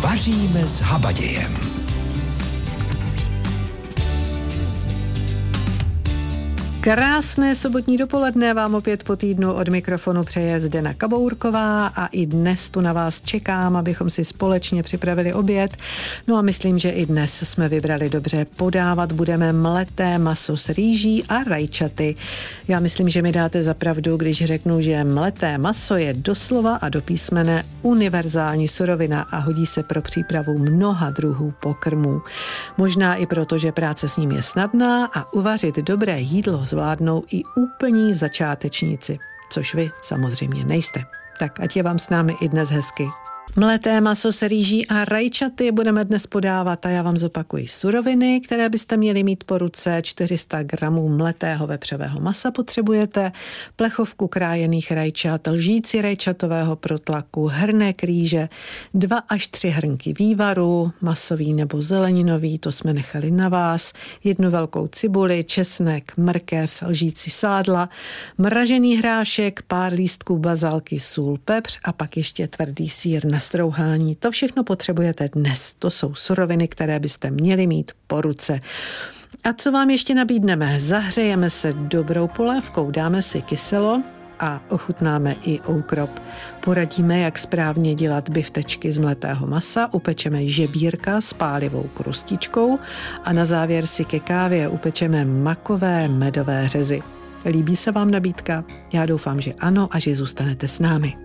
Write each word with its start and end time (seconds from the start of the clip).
Vaříme 0.00 0.66
s 0.66 0.80
habadějem. 0.80 1.67
Krásné 6.88 7.54
sobotní 7.54 7.96
dopoledne 7.96 8.54
vám 8.54 8.74
opět 8.74 9.04
po 9.04 9.16
týdnu 9.16 9.52
od 9.52 9.68
mikrofonu 9.68 10.24
přeje 10.24 10.60
Zdena 10.60 10.94
Kabourková 10.94 11.86
a 11.86 12.06
i 12.06 12.26
dnes 12.26 12.70
tu 12.70 12.80
na 12.80 12.92
vás 12.92 13.20
čekám, 13.20 13.76
abychom 13.76 14.10
si 14.10 14.24
společně 14.24 14.82
připravili 14.82 15.32
oběd. 15.32 15.76
No 16.26 16.36
a 16.36 16.42
myslím, 16.42 16.78
že 16.78 16.90
i 16.90 17.06
dnes 17.06 17.42
jsme 17.42 17.68
vybrali 17.68 18.10
dobře. 18.10 18.46
Podávat 18.56 19.12
budeme 19.12 19.52
mleté 19.52 20.18
maso 20.18 20.56
s 20.56 20.68
rýží 20.68 21.24
a 21.28 21.44
rajčaty. 21.44 22.14
Já 22.68 22.80
myslím, 22.80 23.08
že 23.08 23.22
mi 23.22 23.32
dáte 23.32 23.62
za 23.62 23.74
pravdu, 23.74 24.16
když 24.16 24.44
řeknu, 24.44 24.80
že 24.80 25.04
mleté 25.04 25.58
maso 25.58 25.96
je 25.96 26.14
doslova 26.14 26.76
a 26.76 26.88
do 26.88 27.02
písmene 27.02 27.64
univerzální 27.82 28.68
surovina 28.68 29.22
a 29.22 29.38
hodí 29.38 29.66
se 29.66 29.82
pro 29.82 30.02
přípravu 30.02 30.58
mnoha 30.58 31.10
druhů 31.10 31.54
pokrmů. 31.60 32.20
Možná 32.76 33.14
i 33.14 33.26
proto, 33.26 33.58
že 33.58 33.72
práce 33.72 34.08
s 34.08 34.16
ním 34.16 34.30
je 34.30 34.42
snadná 34.42 35.06
a 35.14 35.32
uvařit 35.32 35.76
dobré 35.76 36.20
jídlo 36.20 36.64
zvládnou 36.78 37.22
i 37.30 37.42
úplní 37.56 38.14
začátečníci, 38.14 39.18
což 39.50 39.74
vy 39.74 39.90
samozřejmě 40.02 40.64
nejste. 40.64 41.00
Tak 41.38 41.60
ať 41.60 41.76
je 41.76 41.82
vám 41.82 41.98
s 41.98 42.08
námi 42.08 42.36
i 42.40 42.48
dnes 42.48 42.68
hezky. 42.70 43.08
Mleté 43.56 44.00
maso 44.00 44.32
se 44.32 44.48
rýží 44.48 44.86
a 44.86 45.04
rajčaty 45.04 45.72
budeme 45.72 46.04
dnes 46.04 46.26
podávat 46.26 46.86
a 46.86 46.88
já 46.88 47.02
vám 47.02 47.16
zopakuji 47.16 47.68
suroviny, 47.68 48.40
které 48.40 48.68
byste 48.68 48.96
měli 48.96 49.22
mít 49.22 49.44
po 49.44 49.58
ruce. 49.58 50.00
400 50.02 50.62
gramů 50.62 51.08
mletého 51.08 51.66
vepřového 51.66 52.20
masa 52.20 52.50
potřebujete, 52.50 53.32
plechovku 53.76 54.28
krájených 54.28 54.92
rajčat, 54.92 55.46
lžíci 55.46 56.02
rajčatového 56.02 56.76
protlaku, 56.76 57.46
hrnek 57.46 58.02
rýže, 58.02 58.48
dva 58.94 59.18
až 59.18 59.46
tři 59.46 59.68
hrnky 59.68 60.14
vývaru, 60.18 60.92
masový 61.00 61.54
nebo 61.54 61.82
zeleninový, 61.82 62.58
to 62.58 62.72
jsme 62.72 62.92
nechali 62.92 63.30
na 63.30 63.48
vás, 63.48 63.92
jednu 64.24 64.50
velkou 64.50 64.88
cibuli, 64.88 65.44
česnek, 65.44 66.12
mrkev, 66.16 66.82
lžíci 66.86 67.30
sádla, 67.30 67.88
mražený 68.38 68.96
hrášek, 68.96 69.62
pár 69.62 69.92
lístků 69.92 70.38
bazalky, 70.38 71.00
sůl, 71.00 71.38
pepř 71.44 71.78
a 71.84 71.92
pak 71.92 72.16
ještě 72.16 72.48
tvrdý 72.48 72.88
sír 72.88 73.26
na 73.26 73.37
strouhání. 73.40 74.16
To 74.16 74.30
všechno 74.30 74.64
potřebujete 74.64 75.28
dnes. 75.28 75.74
To 75.78 75.90
jsou 75.90 76.14
suroviny, 76.14 76.68
které 76.68 77.00
byste 77.00 77.30
měli 77.30 77.66
mít 77.66 77.92
po 78.06 78.20
ruce. 78.20 78.60
A 79.44 79.52
co 79.52 79.72
vám 79.72 79.90
ještě 79.90 80.14
nabídneme? 80.14 80.80
Zahřejeme 80.80 81.50
se 81.50 81.72
dobrou 81.72 82.28
polévkou, 82.28 82.90
dáme 82.90 83.22
si 83.22 83.42
kyselo 83.42 84.02
a 84.40 84.60
ochutnáme 84.68 85.36
i 85.42 85.60
oukrop. 85.68 86.10
Poradíme, 86.64 87.18
jak 87.18 87.38
správně 87.38 87.94
dělat 87.94 88.30
biftečky 88.30 88.92
z 88.92 88.98
mletého 88.98 89.46
masa, 89.46 89.92
upečeme 89.92 90.46
žebírka 90.46 91.20
s 91.20 91.32
pálivou 91.32 91.82
krustičkou 91.94 92.78
a 93.24 93.32
na 93.32 93.44
závěr 93.44 93.86
si 93.86 94.04
ke 94.04 94.20
kávě 94.20 94.68
upečeme 94.68 95.24
makové 95.24 96.08
medové 96.08 96.68
řezy. 96.68 97.02
Líbí 97.44 97.76
se 97.76 97.92
vám 97.92 98.10
nabídka? 98.10 98.64
Já 98.92 99.06
doufám, 99.06 99.40
že 99.40 99.52
ano 99.52 99.88
a 99.90 99.98
že 99.98 100.16
zůstanete 100.16 100.68
s 100.68 100.78
námi. 100.78 101.16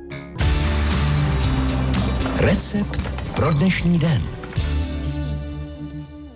Recept 2.45 3.01
pro 3.35 3.53
dnešní 3.53 3.99
den. 3.99 4.21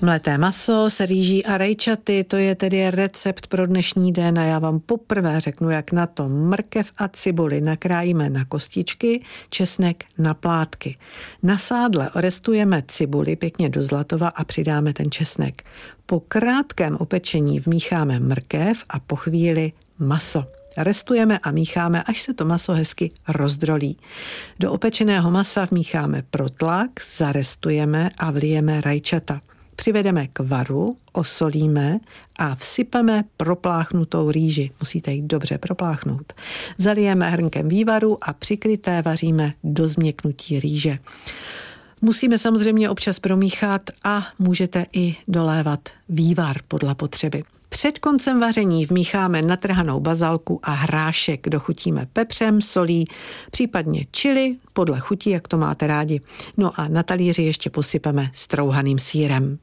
Mleté 0.02 0.38
maso 0.38 0.90
se 0.90 1.06
rýží 1.06 1.46
a 1.46 1.58
rajčaty, 1.58 2.24
to 2.24 2.36
je 2.36 2.56
tedy 2.56 2.92
recept 2.92 3.48
pro 3.48 3.68
dnešní 3.68 4.12
den 4.12 4.40
a 4.40 4.44
já 4.44 4.60
vám 4.60 4.80
poprvé 4.80 5.40
řeknu, 5.40 5.70
jak 5.70 5.92
na 5.92 6.08
to 6.08 6.30
mrkev 6.30 6.92
a 6.98 7.08
cibuli 7.08 7.62
nakrájíme 7.62 8.30
na 8.30 8.46
kostičky, 8.46 9.24
česnek 9.50 10.04
na 10.18 10.34
plátky. 10.34 10.98
Na 11.44 11.58
sádle 11.58 12.10
orestujeme 12.10 12.84
cibuli 12.88 13.36
pěkně 13.36 13.70
do 13.70 13.84
zlatova 13.84 14.28
a 14.28 14.44
přidáme 14.44 14.94
ten 14.94 15.12
česnek. 15.12 15.64
Po 16.06 16.20
krátkém 16.20 16.96
opečení 16.96 17.60
vmícháme 17.60 18.20
mrkev 18.20 18.84
a 18.90 19.00
po 19.00 19.16
chvíli 19.16 19.72
maso. 20.00 20.57
Restujeme 20.78 21.38
a 21.44 21.52
mícháme, 21.52 22.04
až 22.04 22.22
se 22.22 22.34
to 22.34 22.46
maso 22.46 22.74
hezky 22.74 23.12
rozdrolí. 23.28 23.98
Do 24.60 24.72
opečeného 24.72 25.32
masa 25.32 25.66
vmícháme 25.72 26.24
protlak, 26.30 26.90
zarestujeme 27.18 28.10
a 28.18 28.32
vlijeme 28.32 28.82
rajčata. 28.82 29.40
Přivedeme 29.76 30.28
k 30.28 30.40
varu, 30.40 30.98
osolíme 31.12 32.00
a 32.40 32.56
vsypeme 32.56 33.24
propláchnutou 33.38 34.32
rýži. 34.32 34.72
Musíte 34.80 35.12
ji 35.12 35.22
dobře 35.22 35.58
propláchnout. 35.58 36.34
Zalijeme 36.78 37.30
hrnkem 37.30 37.70
vývaru 37.70 38.18
a 38.22 38.34
přikryté 38.34 39.02
vaříme 39.02 39.54
do 39.64 39.90
změknutí 39.90 40.60
rýže. 40.60 40.98
Musíme 42.02 42.38
samozřejmě 42.38 42.90
občas 42.90 43.20
promíchat 43.20 43.82
a 44.04 44.28
můžete 44.40 44.86
i 44.94 45.16
dolévat 45.28 45.90
vývar 46.10 46.58
podle 46.68 46.96
potřeby. 46.96 47.44
Před 47.70 48.00
koncem 48.00 48.40
vaření 48.40 48.86
vmícháme 48.86 49.42
natrhanou 49.42 50.00
bazalku 50.00 50.60
a 50.64 50.72
hrášek. 50.72 51.50
Dochutíme 51.50 52.08
pepřem, 52.14 52.62
solí, 52.62 53.06
případně 53.52 54.06
čili, 54.12 54.56
podle 54.74 55.00
chutí, 55.00 55.30
jak 55.30 55.48
to 55.48 55.58
máte 55.58 55.88
rádi. 55.88 56.22
No 56.58 56.80
a 56.80 56.88
na 56.88 57.04
talíři 57.04 57.42
ještě 57.42 57.70
posypeme 57.70 58.30
strouhaným 58.34 59.00
sírem. 59.00 59.60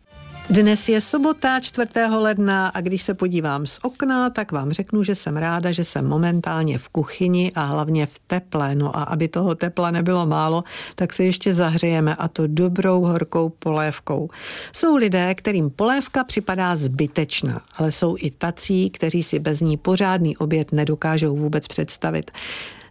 Dnes 0.50 0.88
je 0.88 1.00
sobota 1.00 1.60
4. 1.60 1.88
ledna 2.16 2.68
a 2.68 2.80
když 2.80 3.02
se 3.02 3.14
podívám 3.14 3.66
z 3.66 3.78
okna, 3.82 4.30
tak 4.30 4.52
vám 4.52 4.72
řeknu, 4.72 5.02
že 5.02 5.14
jsem 5.14 5.36
ráda, 5.36 5.72
že 5.72 5.84
jsem 5.84 6.08
momentálně 6.08 6.78
v 6.78 6.88
kuchyni 6.88 7.52
a 7.54 7.64
hlavně 7.64 8.06
v 8.06 8.18
teple. 8.26 8.74
No 8.74 8.96
a 8.96 9.02
aby 9.02 9.28
toho 9.28 9.54
tepla 9.54 9.90
nebylo 9.90 10.26
málo, 10.26 10.64
tak 10.94 11.12
se 11.12 11.24
ještě 11.24 11.54
zahřejeme 11.54 12.14
a 12.14 12.28
to 12.28 12.46
dobrou 12.46 13.00
horkou 13.00 13.48
polévkou. 13.48 14.30
Jsou 14.72 14.96
lidé, 14.96 15.34
kterým 15.34 15.70
polévka 15.70 16.24
připadá 16.24 16.76
zbytečná, 16.76 17.60
ale 17.76 17.90
jsou 17.92 18.16
i 18.18 18.30
tací, 18.30 18.90
kteří 18.90 19.22
si 19.22 19.38
bez 19.38 19.60
ní 19.60 19.76
pořádný 19.76 20.36
oběd 20.36 20.72
nedokážou 20.72 21.36
vůbec 21.36 21.68
představit. 21.68 22.30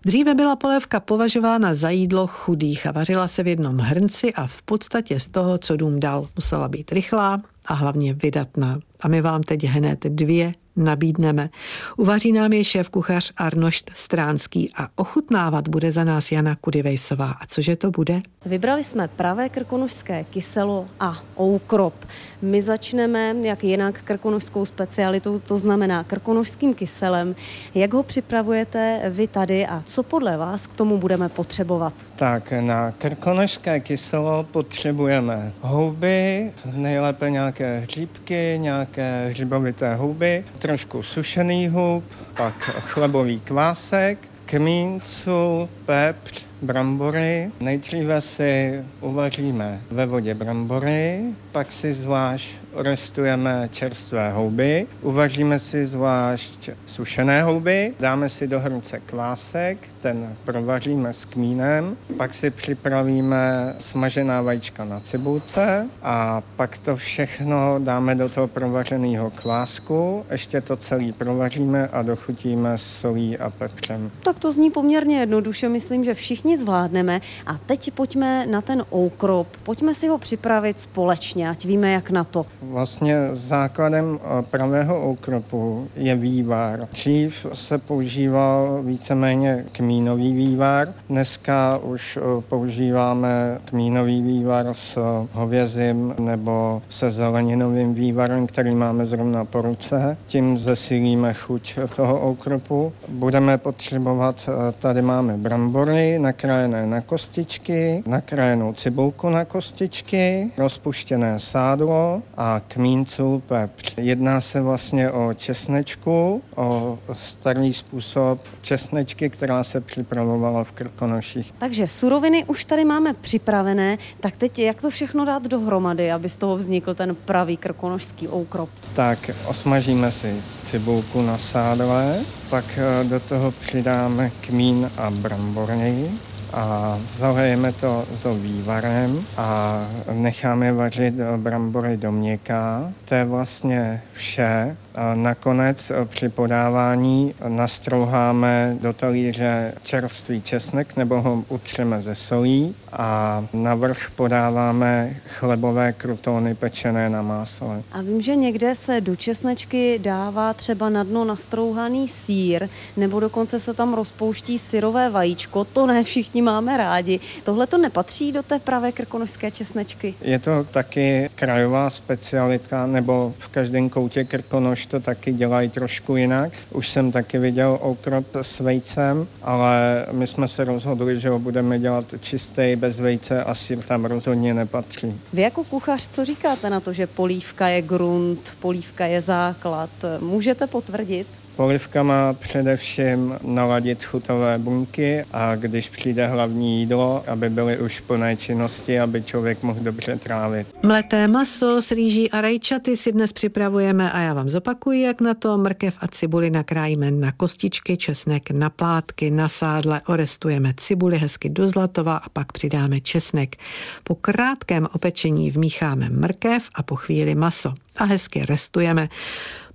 Dříve 0.06 0.36
byla 0.36 0.56
polévka 0.56 1.00
považována 1.00 1.74
za 1.74 1.90
jídlo 1.90 2.28
chudých 2.28 2.88
a 2.88 2.91
vařila 2.91 3.28
se 3.28 3.44
v 3.44 3.47
jednom 3.47 3.78
hrnci 3.78 4.34
a 4.34 4.47
v 4.47 4.62
podstatě 4.62 5.19
z 5.19 5.28
toho, 5.28 5.58
co 5.58 5.78
dům 5.78 6.00
dal, 6.00 6.28
musela 6.36 6.68
být 6.68 6.91
rychlá 6.91 7.41
a 7.66 7.74
hlavně 7.74 8.13
vydatná. 8.13 8.80
A 9.03 9.08
my 9.08 9.22
vám 9.22 9.44
teď 9.44 9.64
hned 9.64 10.00
dvě 10.03 10.52
nabídneme. 10.75 11.50
Uvaří 11.97 12.31
nám 12.31 12.53
je 12.53 12.64
šéf 12.64 12.90
kuchař 12.90 13.34
Arnošt 13.38 13.91
Stránský 13.94 14.72
a 14.78 14.88
ochutnávat 14.96 15.68
bude 15.68 15.91
za 15.91 16.03
nás 16.03 16.31
Jana 16.31 16.56
Kudivejsová. 16.56 17.31
A 17.31 17.46
cože 17.46 17.75
to 17.75 17.92
bude? 17.92 18.22
Vybrali 18.46 18.84
jsme 18.84 19.08
pravé 19.08 19.50
krkonožské 19.50 20.24
kyselo 20.24 20.88
a 21.00 21.24
oukrop. 21.40 21.94
My 22.42 22.62
začneme, 22.62 23.36
jak 23.42 23.63
jinak, 23.63 24.02
krkonožskou 24.03 24.66
specialitou, 24.66 25.40
to 25.40 25.58
znamená 25.58 26.03
krkonožským 26.03 26.74
kyselem. 26.74 27.36
Jak 27.75 27.94
ho 27.94 28.03
připravujete 28.03 29.02
vy 29.09 29.28
tady 29.28 29.68
a 29.68 29.84
co 29.86 30.03
podle 30.03 30.38
vás 30.38 30.68
k 30.68 30.74
tomu 30.74 30.97
budeme 30.97 31.30
potřebovat? 31.30 31.94
Tak 32.16 32.53
na 32.59 32.92
krkonožské 32.92 33.80
kyselo 33.80 34.44
potřebujeme 34.52 35.53
houby, 35.62 36.52
nejlépe 36.74 37.30
nějaké 37.30 37.80
hříbky, 37.80 38.58
nějaké 38.62 38.93
hřibovité 39.30 39.96
houby, 39.96 40.44
trošku 40.59 41.04
sušený 41.04 41.68
hub, 41.68 42.04
pak 42.38 42.54
chlebový 42.64 43.40
kvásek, 43.40 44.18
kmín, 44.46 45.02
sůl, 45.04 45.70
pepř, 45.86 46.46
brambory. 46.63 47.51
Nejdříve 47.59 48.22
si 48.22 48.84
uvaříme 49.01 49.81
ve 49.91 50.06
vodě 50.06 50.34
brambory, 50.34 51.19
pak 51.51 51.72
si 51.72 51.94
zvlášť 51.94 52.51
restujeme 52.75 53.69
čerstvé 53.72 54.31
houby, 54.31 54.88
uvaříme 55.01 55.59
si 55.59 55.85
zvlášť 55.85 56.69
sušené 56.85 57.44
houby, 57.44 57.94
dáme 58.00 58.29
si 58.29 58.47
do 58.47 58.59
hrnce 58.59 59.00
kvásek, 59.00 59.78
ten 60.01 60.35
provaříme 60.46 61.13
s 61.13 61.25
kmínem, 61.25 61.97
pak 62.18 62.34
si 62.34 62.50
připravíme 62.50 63.75
smažená 63.78 64.41
vajíčka 64.41 64.86
na 64.86 65.00
cibulce 65.00 65.88
a 66.01 66.44
pak 66.56 66.77
to 66.77 66.95
všechno 66.95 67.80
dáme 67.80 68.15
do 68.15 68.30
toho 68.30 68.48
provařeného 68.48 69.30
kvásku, 69.30 70.25
ještě 70.31 70.62
to 70.62 70.77
celý 70.77 71.12
provaříme 71.12 71.88
a 71.88 72.01
dochutíme 72.01 72.77
solí 72.77 73.38
a 73.38 73.50
pepřem. 73.50 74.12
Tak 74.24 74.39
to 74.39 74.51
zní 74.51 74.71
poměrně 74.71 75.19
jednoduše, 75.19 75.69
myslím, 75.69 76.04
že 76.04 76.13
všichni 76.13 76.52
zvládneme. 76.57 77.21
A 77.45 77.57
teď 77.65 77.91
pojďme 77.91 78.45
na 78.45 78.61
ten 78.61 78.83
oukrop, 78.94 79.47
pojďme 79.63 79.94
si 79.95 80.07
ho 80.07 80.17
připravit 80.17 80.79
společně, 80.79 81.50
ať 81.50 81.65
víme, 81.65 81.91
jak 81.91 82.09
na 82.09 82.23
to. 82.23 82.45
Vlastně 82.61 83.15
základem 83.33 84.19
eh, 84.23 84.41
pravého 84.41 85.01
okropu 85.11 85.88
je 85.95 86.15
vývar. 86.15 86.88
Dřív 86.91 87.45
se 87.53 87.77
používal 87.77 88.81
víceméně 88.83 89.65
kmínový 89.71 90.33
vývar, 90.33 90.94
dneska 91.09 91.77
už 91.77 92.17
eh, 92.17 92.41
používáme 92.50 93.59
kmínový 93.65 94.21
vývar 94.21 94.73
s 94.73 95.00
hovězím 95.31 96.15
nebo 96.19 96.81
se 96.89 97.11
zeleninovým 97.11 97.94
vývarem, 97.94 98.47
který 98.47 98.75
máme 98.75 99.05
zrovna 99.05 99.45
po 99.45 99.61
ruce. 99.61 100.17
Tím 100.27 100.57
zesílíme 100.57 101.33
chuť 101.33 101.79
toho 101.95 102.19
okropu. 102.19 102.94
Budeme 103.07 103.57
potřebovat, 103.57 104.50
eh, 104.50 104.73
tady 104.79 105.01
máme 105.01 105.38
brambory, 105.38 106.19
na 106.19 106.32
nakrájené 106.33 106.88
na 106.88 107.01
kostičky, 107.01 108.03
nakrájenou 108.07 108.74
cibulku 108.74 109.30
na 109.30 109.45
kostičky, 109.45 110.51
rozpuštěné 110.57 111.39
sádlo 111.39 112.21
a 112.38 112.62
kmínců 112.68 113.44
pepř. 113.47 113.94
Jedná 113.97 114.41
se 114.41 114.62
vlastně 114.62 115.12
o 115.12 115.33
česnečku, 115.33 116.41
o 116.56 117.00
starý 117.13 117.74
způsob 117.74 118.41
česnečky, 118.62 119.30
která 119.30 119.63
se 119.63 119.81
připravovala 119.81 120.63
v 120.63 120.71
Krkonoších. 120.71 121.53
Takže 121.57 121.88
suroviny 121.88 122.45
už 122.45 122.65
tady 122.65 122.86
máme 122.86 123.13
připravené, 123.13 123.97
tak 124.19 124.38
teď 124.38 124.59
jak 124.59 124.81
to 124.81 124.89
všechno 124.89 125.25
dát 125.25 125.44
dohromady, 125.44 126.12
aby 126.12 126.29
z 126.29 126.38
toho 126.38 126.56
vznikl 126.56 126.94
ten 126.94 127.15
pravý 127.15 127.57
krkonošský 127.57 128.27
oukrop? 128.27 128.69
Tak 128.95 129.31
osmažíme 129.47 130.12
si 130.12 130.62
cibulku 130.74 131.22
na 131.22 131.38
sádle, 131.38 132.25
pak 132.50 132.66
eh, 132.78 133.04
do 133.04 133.20
toho 133.20 133.52
přidáme 133.52 134.31
kmín 134.42 134.90
a 134.98 135.12
brambory 135.12 136.10
a 136.53 137.00
zalejeme 137.17 137.71
to 137.71 138.05
s 138.11 138.41
vývarem 138.41 139.19
a 139.38 139.79
necháme 140.13 140.73
vařit 140.73 141.13
brambory 141.38 141.97
do 141.97 142.11
měka. 142.11 142.94
To 143.05 143.15
je 143.15 143.25
vlastně 143.25 144.01
vše. 144.13 144.77
A 144.95 145.15
nakonec 145.15 145.91
při 146.05 146.29
podávání 146.29 147.33
nastrouháme 147.47 148.77
do 148.81 148.94
talíře 148.94 149.73
čerstvý 149.83 150.41
česnek 150.41 150.97
nebo 150.97 151.21
ho 151.21 151.44
utřeme 151.50 152.01
ze 152.01 152.15
solí 152.15 152.75
a 152.91 153.45
navrch 153.53 154.11
podáváme 154.15 155.15
chlebové 155.39 155.94
krutony 155.94 156.55
pečené 156.55 157.09
na 157.09 157.21
másle. 157.21 157.81
A 157.91 158.01
vím, 158.01 158.21
že 158.21 158.35
někde 158.35 158.75
se 158.75 159.01
do 159.01 159.15
česnečky 159.15 160.00
dává 160.03 160.53
třeba 160.53 160.89
na 160.89 161.03
dno 161.03 161.25
nastrouhaný 161.25 162.09
sír, 162.09 162.69
nebo 162.97 163.19
dokonce 163.19 163.59
se 163.59 163.73
tam 163.73 163.94
rozpouští 163.94 164.59
syrové 164.59 165.09
vajíčko. 165.09 165.63
To 165.63 165.88
ne 165.88 166.03
všichni 166.03 166.41
máme 166.44 166.78
rádi. 166.78 167.19
Tohle 167.44 167.68
to 167.68 167.78
nepatří 167.78 168.31
do 168.31 168.44
té 168.44 168.60
pravé 168.60 168.92
krkonožské 168.92 169.51
česnečky? 169.51 170.16
Je 170.22 170.40
to 170.40 170.63
taky 170.63 171.30
krajová 171.36 171.90
specialita, 171.90 172.86
nebo 172.86 173.34
v 173.40 173.48
každém 173.48 173.90
koutě 173.90 174.24
Krkonoš 174.24 174.86
to 174.86 175.00
taky 175.00 175.34
dělají 175.34 175.69
trošku 175.69 176.16
jinak. 176.16 176.51
Už 176.72 176.90
jsem 176.90 177.12
taky 177.12 177.40
viděl 177.40 177.78
okrop 177.81 178.25
s 178.42 178.60
vejcem, 178.60 179.28
ale 179.42 180.06
my 180.12 180.28
jsme 180.28 180.48
se 180.48 180.63
rozhodli, 180.63 181.19
že 181.19 181.30
ho 181.30 181.40
budeme 181.40 181.80
dělat 181.80 182.06
čistý, 182.22 182.75
bez 182.75 183.00
vejce 183.00 183.44
a 183.44 183.56
sír 183.56 183.80
tam 183.80 184.06
rozhodně 184.06 184.54
nepatří. 184.54 185.22
Vy 185.34 185.42
jako 185.42 185.63
kuchař, 185.63 186.07
co 186.07 186.25
říkáte 186.25 186.69
na 186.69 186.80
to, 186.80 186.94
že 186.94 187.07
polívka 187.07 187.68
je 187.68 187.81
grunt, 187.81 188.57
polívka 188.60 189.06
je 189.06 189.22
základ? 189.22 189.89
Můžete 190.19 190.68
potvrdit? 190.68 191.28
Polivka 191.55 192.03
má 192.03 192.33
především 192.33 193.35
naladit 193.44 194.03
chutové 194.03 194.57
bunky 194.57 195.25
a 195.31 195.55
když 195.55 195.89
přijde 195.89 196.27
hlavní 196.27 196.79
jídlo, 196.79 197.23
aby 197.27 197.50
byly 197.50 197.79
už 197.79 198.00
plné 198.00 198.35
činnosti, 198.38 199.00
aby 199.00 199.23
člověk 199.23 199.63
mohl 199.63 199.79
dobře 199.79 200.15
trávit. 200.15 200.67
Mleté 200.83 201.27
maso 201.27 201.81
s 201.81 201.91
rýží 201.91 202.31
a 202.31 202.41
rajčaty 202.41 202.97
si 202.97 203.11
dnes 203.11 203.33
připravujeme 203.33 204.11
a 204.11 204.19
já 204.19 204.33
vám 204.33 204.50
zopakuji, 204.50 205.01
jak 205.01 205.21
na 205.21 205.33
to 205.33 205.57
mrkev 205.57 205.97
a 206.00 206.07
cibuli 206.07 206.50
nakrájíme 206.50 207.11
na 207.11 207.31
kostičky, 207.31 207.97
česnek 207.97 208.51
na 208.51 208.69
plátky, 208.69 209.31
na 209.31 209.50
sádle 209.50 210.01
orestujeme 210.07 210.73
cibuli 210.77 211.17
hezky 211.17 211.50
do 211.50 211.69
zlatova 211.69 212.17
a 212.17 212.29
pak 212.29 212.51
přidáme 212.51 213.00
česnek. 213.00 213.55
Po 214.03 214.15
krátkém 214.15 214.88
opečení 214.94 215.51
vmícháme 215.51 216.09
mrkev 216.09 216.69
a 216.75 216.83
po 216.83 216.95
chvíli 216.95 217.35
maso 217.35 217.73
a 217.97 218.03
hezky 218.03 218.45
restujeme. 218.45 219.09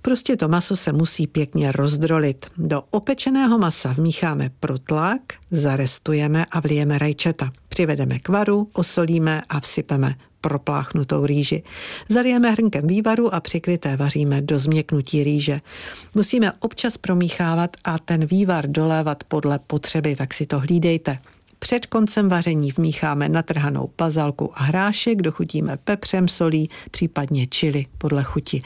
Prostě 0.01 0.37
to 0.37 0.47
maso 0.47 0.75
se 0.75 0.91
musí 0.91 1.27
pěkně 1.27 1.71
rozdrolit. 1.71 2.45
Do 2.57 2.83
opečeného 2.89 3.57
masa 3.57 3.93
vmícháme 3.93 4.49
protlak, 4.59 5.21
zarestujeme 5.51 6.45
a 6.45 6.59
vlijeme 6.59 6.97
rajčata. 6.97 7.51
Přivedeme 7.69 8.19
k 8.19 8.29
varu, 8.29 8.69
osolíme 8.73 9.41
a 9.49 9.59
vsypeme 9.59 10.15
propláchnutou 10.41 11.25
rýži. 11.25 11.63
Zalijeme 12.09 12.51
hrnkem 12.51 12.87
vývaru 12.87 13.33
a 13.33 13.39
přikryté 13.39 13.97
vaříme 13.97 14.41
do 14.41 14.59
změknutí 14.59 15.23
rýže. 15.23 15.61
Musíme 16.15 16.51
občas 16.59 16.97
promíchávat 16.97 17.77
a 17.83 17.99
ten 17.99 18.25
vývar 18.25 18.67
dolévat 18.67 19.23
podle 19.23 19.59
potřeby, 19.59 20.15
tak 20.15 20.33
si 20.33 20.45
to 20.45 20.59
hlídejte. 20.59 21.19
Před 21.59 21.85
koncem 21.85 22.29
vaření 22.29 22.71
vmícháme 22.71 23.29
natrhanou 23.29 23.89
pazalku 23.95 24.51
a 24.55 24.63
hrášek, 24.63 25.21
dochutíme 25.21 25.77
pepřem, 25.83 26.27
solí, 26.27 26.69
případně 26.91 27.47
čili 27.47 27.85
podle 27.97 28.23
chuti. 28.23 28.59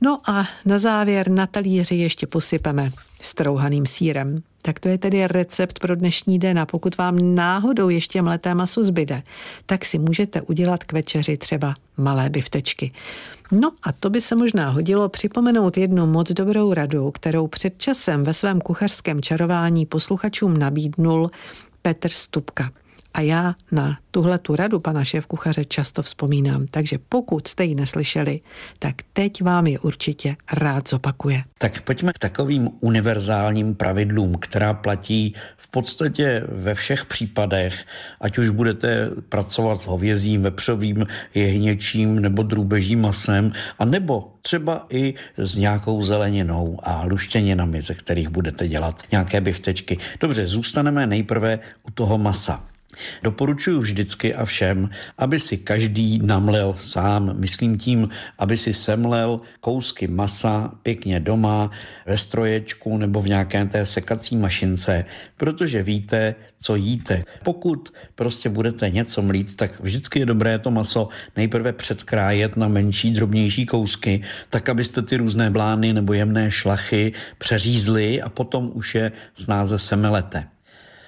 No 0.00 0.20
a 0.30 0.44
na 0.64 0.78
závěr 0.78 1.30
na 1.30 1.46
talíři 1.46 1.94
ještě 1.94 2.26
posypeme 2.26 2.90
strouhaným 3.22 3.86
sírem. 3.86 4.42
Tak 4.62 4.80
to 4.80 4.88
je 4.88 4.98
tedy 4.98 5.26
recept 5.26 5.78
pro 5.78 5.96
dnešní 5.96 6.38
den 6.38 6.58
a 6.58 6.66
pokud 6.66 6.96
vám 6.96 7.34
náhodou 7.34 7.88
ještě 7.88 8.22
mleté 8.22 8.54
maso 8.54 8.84
zbyde, 8.84 9.22
tak 9.66 9.84
si 9.84 9.98
můžete 9.98 10.42
udělat 10.42 10.84
k 10.84 10.92
večeři 10.92 11.36
třeba 11.36 11.74
malé 11.96 12.30
biftečky. 12.30 12.92
No 13.52 13.70
a 13.82 13.92
to 13.92 14.10
by 14.10 14.20
se 14.20 14.34
možná 14.34 14.70
hodilo 14.70 15.08
připomenout 15.08 15.76
jednu 15.76 16.06
moc 16.06 16.32
dobrou 16.32 16.72
radu, 16.72 17.10
kterou 17.10 17.46
před 17.46 17.78
časem 17.78 18.24
ve 18.24 18.34
svém 18.34 18.60
kuchařském 18.60 19.22
čarování 19.22 19.86
posluchačům 19.86 20.58
nabídnul 20.58 21.30
Petr 21.82 22.10
Stupka. 22.10 22.70
A 23.14 23.20
já 23.20 23.54
na 23.72 23.98
tuhle 24.10 24.38
tu 24.38 24.56
radu 24.56 24.80
pana 24.80 25.04
šéf 25.04 25.26
kuchaře 25.26 25.64
často 25.64 26.02
vzpomínám, 26.02 26.66
takže 26.70 26.98
pokud 27.08 27.48
jste 27.48 27.64
ji 27.64 27.74
neslyšeli, 27.74 28.40
tak 28.78 28.94
teď 29.12 29.42
vám 29.42 29.66
je 29.66 29.78
určitě 29.78 30.36
rád 30.52 30.88
zopakuje. 30.88 31.42
Tak 31.58 31.80
pojďme 31.80 32.12
k 32.12 32.18
takovým 32.18 32.70
univerzálním 32.80 33.74
pravidlům, 33.74 34.34
která 34.40 34.74
platí 34.74 35.34
v 35.56 35.68
podstatě 35.68 36.42
ve 36.48 36.74
všech 36.74 37.04
případech, 37.04 37.84
ať 38.20 38.38
už 38.38 38.50
budete 38.50 39.10
pracovat 39.28 39.80
s 39.80 39.86
hovězím, 39.86 40.42
vepřovým, 40.42 41.06
jehněčím 41.34 42.20
nebo 42.20 42.42
drůbežím 42.42 43.00
masem, 43.00 43.52
a 43.78 43.84
nebo 43.84 44.32
třeba 44.42 44.86
i 44.90 45.14
s 45.36 45.56
nějakou 45.56 46.02
zeleninou 46.02 46.78
a 46.82 47.04
luštěninami, 47.04 47.82
ze 47.82 47.94
kterých 47.94 48.28
budete 48.28 48.68
dělat 48.68 49.02
nějaké 49.12 49.40
biftečky. 49.40 49.98
Dobře, 50.20 50.46
zůstaneme 50.46 51.06
nejprve 51.06 51.58
u 51.82 51.90
toho 51.90 52.18
masa. 52.18 52.71
Doporučuji 53.22 53.80
vždycky 53.80 54.34
a 54.34 54.44
všem, 54.44 54.90
aby 55.18 55.40
si 55.40 55.58
každý 55.58 56.18
namlel 56.22 56.74
sám, 56.78 57.34
myslím 57.38 57.78
tím, 57.78 58.08
aby 58.38 58.56
si 58.56 58.74
semlel 58.74 59.40
kousky 59.60 60.06
masa 60.06 60.72
pěkně 60.82 61.20
doma, 61.20 61.70
ve 62.06 62.18
stroječku 62.18 62.96
nebo 62.96 63.22
v 63.22 63.28
nějaké 63.28 63.64
té 63.66 63.86
sekací 63.86 64.36
mašince, 64.36 65.04
protože 65.36 65.82
víte, 65.82 66.34
co 66.58 66.76
jíte. 66.76 67.24
Pokud 67.44 67.92
prostě 68.14 68.48
budete 68.48 68.90
něco 68.90 69.22
mlít, 69.22 69.56
tak 69.56 69.80
vždycky 69.80 70.18
je 70.18 70.26
dobré 70.26 70.58
to 70.58 70.70
maso 70.70 71.08
nejprve 71.36 71.72
předkrájet 71.72 72.56
na 72.56 72.68
menší, 72.68 73.12
drobnější 73.12 73.66
kousky, 73.66 74.22
tak 74.48 74.68
abyste 74.68 75.02
ty 75.02 75.16
různé 75.16 75.50
blány 75.50 75.92
nebo 75.92 76.12
jemné 76.12 76.50
šlachy 76.50 77.12
přeřízli 77.38 78.22
a 78.22 78.28
potom 78.28 78.70
už 78.74 78.94
je 78.94 79.12
snáze 79.34 79.78
semelete. 79.78 80.44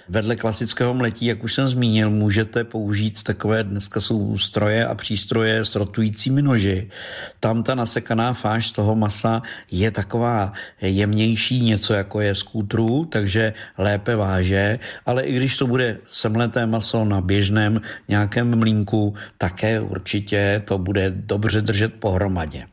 Vedle 0.09 0.37
klasického 0.37 0.95
mletí, 0.95 1.27
jak 1.27 1.45
už 1.45 1.55
jsem 1.55 1.67
zmínil, 1.67 2.11
můžete 2.11 2.65
použít 2.65 3.23
takové, 3.23 3.65
dneska 3.65 4.01
jsou 4.01 4.39
stroje 4.39 4.87
a 4.87 4.95
přístroje 4.95 5.65
s 5.65 5.75
rotujícími 5.75 6.43
noži. 6.43 6.91
Tam 7.41 7.63
ta 7.63 7.75
nasekaná 7.75 8.33
fáž 8.33 8.67
z 8.67 8.73
toho 8.73 8.95
masa 8.95 9.43
je 9.71 9.91
taková 9.91 10.53
jemnější, 10.81 11.61
něco 11.61 11.95
jako 11.95 12.21
je 12.21 12.35
skútru, 12.35 13.05
takže 13.05 13.55
lépe 13.79 14.17
váže, 14.17 14.79
ale 15.07 15.23
i 15.23 15.37
když 15.37 15.57
to 15.57 15.67
bude 15.67 15.99
semleté 16.09 16.67
maso 16.67 17.05
na 17.05 17.21
běžném 17.21 17.81
nějakém 18.09 18.59
mlínku, 18.59 19.15
také 19.39 19.81
určitě 19.81 20.63
to 20.65 20.79
bude 20.79 21.11
dobře 21.11 21.61
držet 21.61 21.95
pohromadě. 21.95 22.67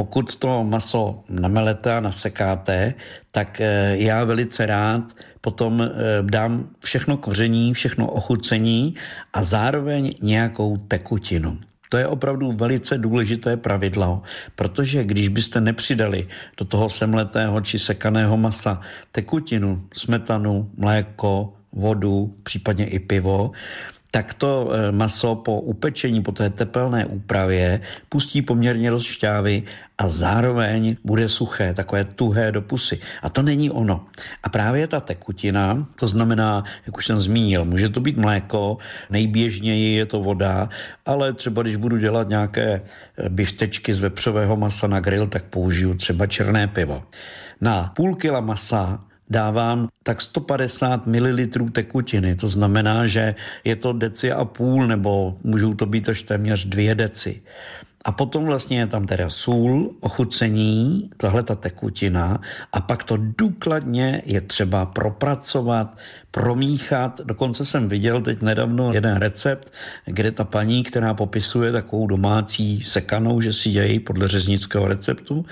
Pokud 0.00 0.36
to 0.36 0.64
maso 0.64 1.28
namelete 1.28 1.92
a 1.92 2.00
nasekáte, 2.00 2.94
tak 3.30 3.60
eh, 3.60 3.96
já 4.00 4.24
velice 4.24 4.66
rád 4.66 5.12
potom 5.40 5.82
eh, 5.84 5.88
dám 6.22 6.68
všechno 6.80 7.16
koření, 7.16 7.74
všechno 7.74 8.08
ochucení 8.08 8.94
a 9.32 9.44
zároveň 9.44 10.14
nějakou 10.22 10.76
tekutinu. 10.76 11.60
To 11.88 11.96
je 11.96 12.06
opravdu 12.06 12.52
velice 12.52 12.98
důležité 12.98 13.56
pravidlo, 13.56 14.22
protože 14.56 15.04
když 15.04 15.28
byste 15.28 15.60
nepřidali 15.60 16.28
do 16.56 16.64
toho 16.64 16.88
semletého 16.88 17.60
či 17.60 17.78
sekaného 17.78 18.36
masa 18.36 18.80
tekutinu, 19.12 19.84
smetanu, 19.92 20.70
mléko, 20.76 21.52
vodu, 21.72 22.34
případně 22.42 22.86
i 22.86 22.98
pivo, 22.98 23.52
tak 24.10 24.34
to 24.34 24.70
eh, 24.70 24.92
maso 24.92 25.34
po 25.34 25.60
upečení, 25.60 26.22
po 26.22 26.32
té 26.32 26.50
tepelné 26.50 27.06
úpravě 27.06 27.80
pustí 28.08 28.42
poměrně 28.42 28.90
dost 28.90 29.04
šťávy 29.04 29.62
a 29.98 30.08
zároveň 30.08 30.96
bude 31.04 31.28
suché, 31.28 31.74
takové 31.74 32.04
tuhé 32.04 32.52
do 32.52 32.62
pusy. 32.62 32.98
A 33.22 33.28
to 33.28 33.42
není 33.42 33.70
ono. 33.70 34.06
A 34.42 34.48
právě 34.48 34.86
ta 34.86 35.00
tekutina, 35.00 35.86
to 35.94 36.06
znamená, 36.06 36.64
jak 36.86 36.96
už 36.96 37.06
jsem 37.06 37.20
zmínil, 37.20 37.64
může 37.64 37.88
to 37.88 38.00
být 38.00 38.16
mléko, 38.16 38.78
nejběžněji 39.10 39.96
je 39.96 40.06
to 40.06 40.20
voda, 40.20 40.68
ale 41.06 41.32
třeba 41.32 41.62
když 41.62 41.76
budu 41.76 41.96
dělat 41.98 42.28
nějaké 42.28 42.82
eh, 42.82 43.28
biftečky 43.28 43.94
z 43.94 43.98
vepřového 43.98 44.56
masa 44.56 44.86
na 44.86 45.00
grill, 45.00 45.26
tak 45.26 45.44
použiju 45.44 45.94
třeba 45.94 46.26
černé 46.26 46.66
pivo. 46.66 47.02
Na 47.60 47.92
půl 47.96 48.14
kila 48.14 48.40
masa 48.40 49.04
dávám 49.30 49.88
tak 50.02 50.20
150 50.20 51.06
ml 51.06 51.70
tekutiny. 51.72 52.34
To 52.36 52.48
znamená, 52.48 53.06
že 53.06 53.34
je 53.64 53.76
to 53.76 53.92
deci 53.92 54.32
a 54.32 54.44
půl, 54.44 54.86
nebo 54.86 55.38
můžou 55.44 55.74
to 55.74 55.86
být 55.86 56.08
až 56.08 56.22
téměř 56.22 56.66
dvě 56.66 56.94
deci. 56.94 57.42
A 58.04 58.12
potom 58.12 58.44
vlastně 58.44 58.78
je 58.78 58.86
tam 58.86 59.04
teda 59.04 59.30
sůl, 59.30 59.94
ochucení, 60.00 61.10
tahle 61.16 61.42
ta 61.42 61.54
tekutina 61.54 62.40
a 62.72 62.80
pak 62.80 63.04
to 63.04 63.18
důkladně 63.20 64.22
je 64.24 64.40
třeba 64.40 64.86
propracovat, 64.86 65.98
promíchat. 66.30 67.20
Dokonce 67.24 67.64
jsem 67.64 67.88
viděl 67.88 68.20
teď 68.20 68.42
nedávno 68.42 68.92
jeden 68.92 69.16
recept, 69.16 69.72
kde 70.04 70.32
ta 70.32 70.44
paní, 70.44 70.82
která 70.82 71.14
popisuje 71.14 71.72
takovou 71.72 72.06
domácí 72.06 72.82
sekanou, 72.82 73.40
že 73.40 73.52
si 73.52 73.70
dějí 73.70 74.00
podle 74.00 74.28
řeznického 74.28 74.88
receptu, 74.88 75.46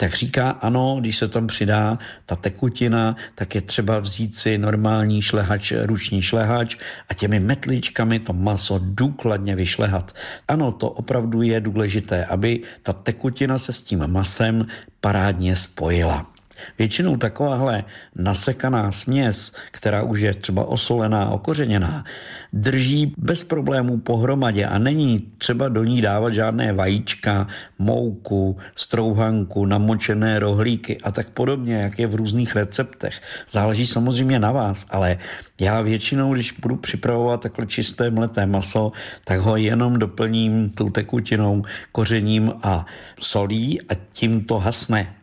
tak 0.00 0.14
říká, 0.14 0.50
ano, 0.50 0.96
když 1.00 1.16
se 1.16 1.28
tam 1.28 1.46
přidá 1.46 1.98
ta 2.26 2.36
tekutina, 2.36 3.16
tak 3.34 3.54
je 3.54 3.60
třeba 3.60 3.98
vzít 3.98 4.36
si 4.36 4.58
normální 4.58 5.22
šlehač, 5.22 5.72
ruční 5.82 6.22
šlehač 6.22 6.76
a 7.08 7.14
těmi 7.14 7.40
metličkami 7.40 8.18
to 8.18 8.32
maso 8.32 8.80
důkladně 8.82 9.56
vyšlehat. 9.56 10.14
Ano, 10.48 10.72
to 10.72 10.90
opravdu 10.90 11.42
je 11.42 11.60
důležité, 11.60 12.24
aby 12.24 12.62
ta 12.82 12.92
tekutina 12.92 13.58
se 13.58 13.72
s 13.72 13.82
tím 13.82 14.06
masem 14.06 14.66
parádně 15.00 15.56
spojila. 15.56 16.37
Většinou 16.78 17.16
takováhle 17.16 17.84
nasekaná 18.14 18.92
směs, 18.92 19.52
která 19.70 20.02
už 20.02 20.20
je 20.20 20.34
třeba 20.34 20.64
osolená, 20.64 21.30
okořeněná, 21.30 22.04
drží 22.52 23.14
bez 23.18 23.44
problémů 23.44 23.98
pohromadě 23.98 24.66
a 24.66 24.78
není 24.78 25.20
třeba 25.38 25.68
do 25.68 25.84
ní 25.84 26.02
dávat 26.02 26.34
žádné 26.34 26.72
vajíčka, 26.72 27.46
mouku, 27.78 28.56
strouhanku, 28.74 29.66
namočené 29.66 30.38
rohlíky 30.38 30.98
a 31.00 31.10
tak 31.10 31.30
podobně, 31.30 31.74
jak 31.74 31.98
je 31.98 32.06
v 32.06 32.14
různých 32.14 32.56
receptech. 32.56 33.20
Záleží 33.50 33.86
samozřejmě 33.86 34.38
na 34.38 34.52
vás, 34.52 34.86
ale 34.90 35.18
já 35.60 35.80
většinou, 35.80 36.34
když 36.34 36.52
budu 36.52 36.76
připravovat 36.76 37.40
takhle 37.40 37.66
čisté 37.66 38.10
mleté 38.10 38.46
maso, 38.46 38.92
tak 39.24 39.40
ho 39.40 39.56
jenom 39.56 39.98
doplním 39.98 40.70
tou 40.70 40.90
tekutinou, 40.90 41.62
kořením 41.92 42.52
a 42.62 42.86
solí 43.20 43.82
a 43.82 43.94
tím 44.12 44.44
to 44.44 44.58
hasne 44.58 45.17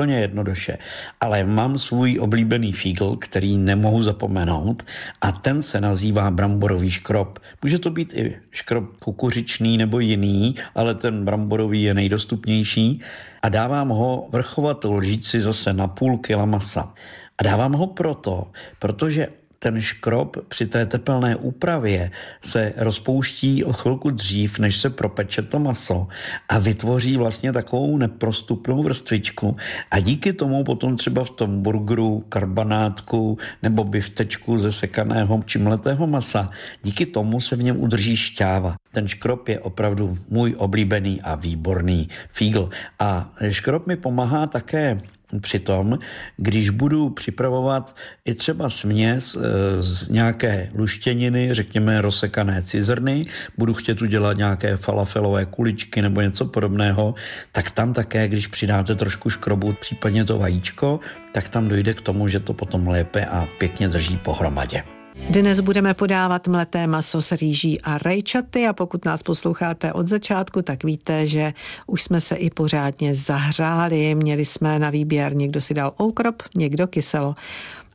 úplně 0.00 0.20
jednoduše. 0.20 0.78
Ale 1.20 1.44
mám 1.44 1.78
svůj 1.78 2.18
oblíbený 2.20 2.72
fígl, 2.72 3.16
který 3.20 3.58
nemohu 3.58 4.02
zapomenout 4.02 4.82
a 5.20 5.32
ten 5.32 5.62
se 5.62 5.80
nazývá 5.80 6.30
bramborový 6.30 6.90
škrob. 6.90 7.38
Může 7.62 7.78
to 7.78 7.90
být 7.90 8.14
i 8.16 8.36
škrob 8.50 8.96
kukuřičný 8.98 9.76
nebo 9.76 10.00
jiný, 10.00 10.56
ale 10.74 10.94
ten 10.94 11.24
bramborový 11.24 11.82
je 11.82 11.94
nejdostupnější 11.94 13.00
a 13.42 13.48
dávám 13.48 13.88
ho 13.88 14.28
vrchovatou 14.32 14.96
lžíci 14.96 15.40
zase 15.40 15.72
na 15.72 15.88
půl 15.88 16.18
kila 16.18 16.44
masa. 16.44 16.94
A 17.38 17.42
dávám 17.42 17.72
ho 17.72 17.86
proto, 17.86 18.48
protože 18.78 19.28
ten 19.62 19.80
škrob 19.80 20.36
při 20.48 20.66
té 20.66 20.86
tepelné 20.86 21.36
úpravě 21.36 22.10
se 22.42 22.72
rozpouští 22.76 23.64
o 23.64 23.72
chvilku 23.72 24.10
dřív, 24.10 24.58
než 24.58 24.76
se 24.76 24.90
propeče 24.90 25.42
to 25.42 25.58
maso 25.58 26.08
a 26.48 26.58
vytvoří 26.58 27.16
vlastně 27.16 27.52
takovou 27.52 27.96
neprostupnou 27.96 28.82
vrstvičku 28.82 29.56
a 29.90 30.00
díky 30.00 30.32
tomu 30.32 30.64
potom 30.64 30.96
třeba 30.96 31.24
v 31.24 31.30
tom 31.30 31.62
burgeru, 31.62 32.24
karbanátku 32.28 33.38
nebo 33.62 33.84
biftečku 33.84 34.58
ze 34.58 34.72
sekaného 34.72 35.42
či 35.46 35.58
mletého 35.58 36.06
masa, 36.06 36.50
díky 36.82 37.06
tomu 37.06 37.40
se 37.40 37.56
v 37.56 37.62
něm 37.62 37.80
udrží 37.80 38.16
šťáva. 38.16 38.76
Ten 38.92 39.08
škrob 39.08 39.48
je 39.48 39.60
opravdu 39.60 40.18
můj 40.28 40.54
oblíbený 40.58 41.20
a 41.22 41.34
výborný 41.34 42.08
fígl. 42.30 42.70
A 42.98 43.32
škrob 43.50 43.86
mi 43.86 43.96
pomáhá 43.96 44.46
také 44.46 45.00
Přitom, 45.40 45.98
když 46.36 46.70
budu 46.70 47.10
připravovat 47.10 47.96
i 48.24 48.34
třeba 48.34 48.70
směs 48.70 49.36
eh, 49.36 49.82
z 49.82 50.08
nějaké 50.08 50.70
luštěniny, 50.74 51.54
řekněme 51.54 52.00
rozsekané 52.00 52.62
cizrny, 52.62 53.26
budu 53.58 53.74
chtět 53.74 54.02
udělat 54.02 54.36
nějaké 54.36 54.76
falafelové 54.76 55.44
kuličky 55.46 56.02
nebo 56.02 56.20
něco 56.20 56.44
podobného, 56.44 57.14
tak 57.52 57.70
tam 57.70 57.92
také, 57.92 58.28
když 58.28 58.46
přidáte 58.46 58.94
trošku 58.94 59.30
škrobu, 59.30 59.74
případně 59.80 60.24
to 60.24 60.38
vajíčko, 60.38 61.00
tak 61.32 61.48
tam 61.48 61.68
dojde 61.68 61.94
k 61.94 62.00
tomu, 62.00 62.28
že 62.28 62.40
to 62.40 62.52
potom 62.52 62.88
lépe 62.88 63.24
a 63.24 63.48
pěkně 63.58 63.88
drží 63.88 64.16
pohromadě. 64.16 64.99
Dnes 65.14 65.60
budeme 65.60 65.94
podávat 65.94 66.48
mleté 66.48 66.86
maso 66.86 67.22
s 67.22 67.32
rýží 67.32 67.80
a 67.80 67.98
rajčaty 67.98 68.66
a 68.66 68.72
pokud 68.72 69.04
nás 69.04 69.22
posloucháte 69.22 69.92
od 69.92 70.08
začátku, 70.08 70.62
tak 70.62 70.84
víte, 70.84 71.26
že 71.26 71.52
už 71.86 72.02
jsme 72.02 72.20
se 72.20 72.34
i 72.34 72.50
pořádně 72.50 73.14
zahřáli. 73.14 74.14
Měli 74.14 74.44
jsme 74.44 74.78
na 74.78 74.90
výběr, 74.90 75.36
někdo 75.36 75.60
si 75.60 75.74
dal 75.74 75.92
okrop, 75.96 76.42
někdo 76.56 76.86
kyselo. 76.86 77.34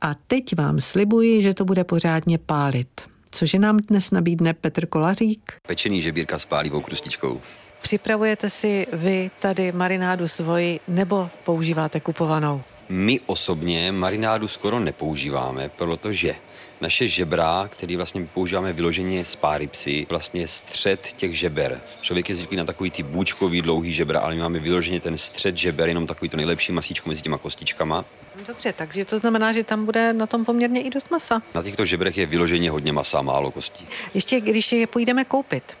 A 0.00 0.14
teď 0.26 0.56
vám 0.56 0.80
slibuji, 0.80 1.42
že 1.42 1.54
to 1.54 1.64
bude 1.64 1.84
pořádně 1.84 2.38
pálit. 2.38 2.88
Cože 3.30 3.58
nám 3.58 3.76
dnes 3.76 4.10
nabídne 4.10 4.54
Petr 4.54 4.86
Kolařík? 4.86 5.52
Pečený 5.66 6.02
žebírka 6.02 6.38
s 6.38 6.46
pálivou 6.46 6.80
krustičkou. 6.80 7.40
Připravujete 7.82 8.50
si 8.50 8.86
vy 8.92 9.30
tady 9.40 9.72
marinádu 9.72 10.28
svoji 10.28 10.80
nebo 10.88 11.28
používáte 11.44 12.00
kupovanou? 12.00 12.62
My 12.88 13.20
osobně 13.26 13.92
marinádu 13.92 14.48
skoro 14.48 14.80
nepoužíváme, 14.80 15.70
protože 15.76 16.34
naše 16.80 17.08
žebra, 17.08 17.68
který 17.72 17.96
vlastně 17.96 18.28
používáme 18.34 18.72
vyloženě 18.72 19.24
z 19.24 19.36
páry 19.36 19.66
psy, 19.66 20.06
vlastně 20.08 20.48
střed 20.48 21.12
těch 21.16 21.38
žeber. 21.38 21.80
Člověk 22.00 22.28
je 22.28 22.34
zvyklý 22.34 22.56
na 22.56 22.64
takový 22.64 22.90
ty 22.90 23.02
bůčkový 23.02 23.62
dlouhý 23.62 23.92
žebra, 23.92 24.20
ale 24.20 24.34
my 24.34 24.40
máme 24.40 24.58
vyloženě 24.58 25.00
ten 25.00 25.18
střed 25.18 25.56
žeber, 25.56 25.88
jenom 25.88 26.06
takový 26.06 26.28
to 26.28 26.36
nejlepší 26.36 26.72
masíčko 26.72 27.08
mezi 27.08 27.22
těma 27.22 27.38
kostičkama. 27.38 28.04
Dobře, 28.46 28.72
takže 28.72 29.04
to 29.04 29.18
znamená, 29.18 29.52
že 29.52 29.64
tam 29.64 29.84
bude 29.84 30.12
na 30.12 30.26
tom 30.26 30.44
poměrně 30.44 30.82
i 30.82 30.90
dost 30.90 31.10
masa. 31.10 31.42
Na 31.54 31.62
těchto 31.62 31.84
žebrech 31.84 32.18
je 32.18 32.26
vyloženě 32.26 32.70
hodně 32.70 32.92
masa, 32.92 33.22
málo 33.22 33.50
kostí. 33.50 33.86
Ještě 34.14 34.40
když 34.40 34.72
je 34.72 34.86
půjdeme 34.86 35.24
koupit, 35.24 35.78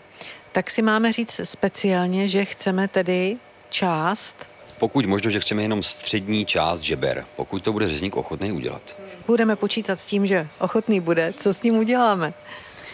tak 0.52 0.70
si 0.70 0.82
máme 0.82 1.12
říct 1.12 1.40
speciálně, 1.44 2.28
že 2.28 2.44
chceme 2.44 2.88
tedy 2.88 3.36
část 3.70 4.55
pokud 4.78 5.06
možno, 5.06 5.30
že 5.30 5.40
chceme 5.40 5.62
jenom 5.62 5.82
střední 5.82 6.46
část 6.46 6.80
žeber, 6.80 7.24
pokud 7.36 7.62
to 7.62 7.72
bude 7.72 7.88
řezník 7.88 8.16
ochotný 8.16 8.52
udělat. 8.52 8.96
Budeme 9.26 9.56
počítat 9.56 10.00
s 10.00 10.06
tím, 10.06 10.26
že 10.26 10.48
ochotný 10.58 11.00
bude. 11.00 11.34
Co 11.36 11.52
s 11.52 11.58
tím 11.58 11.76
uděláme? 11.76 12.34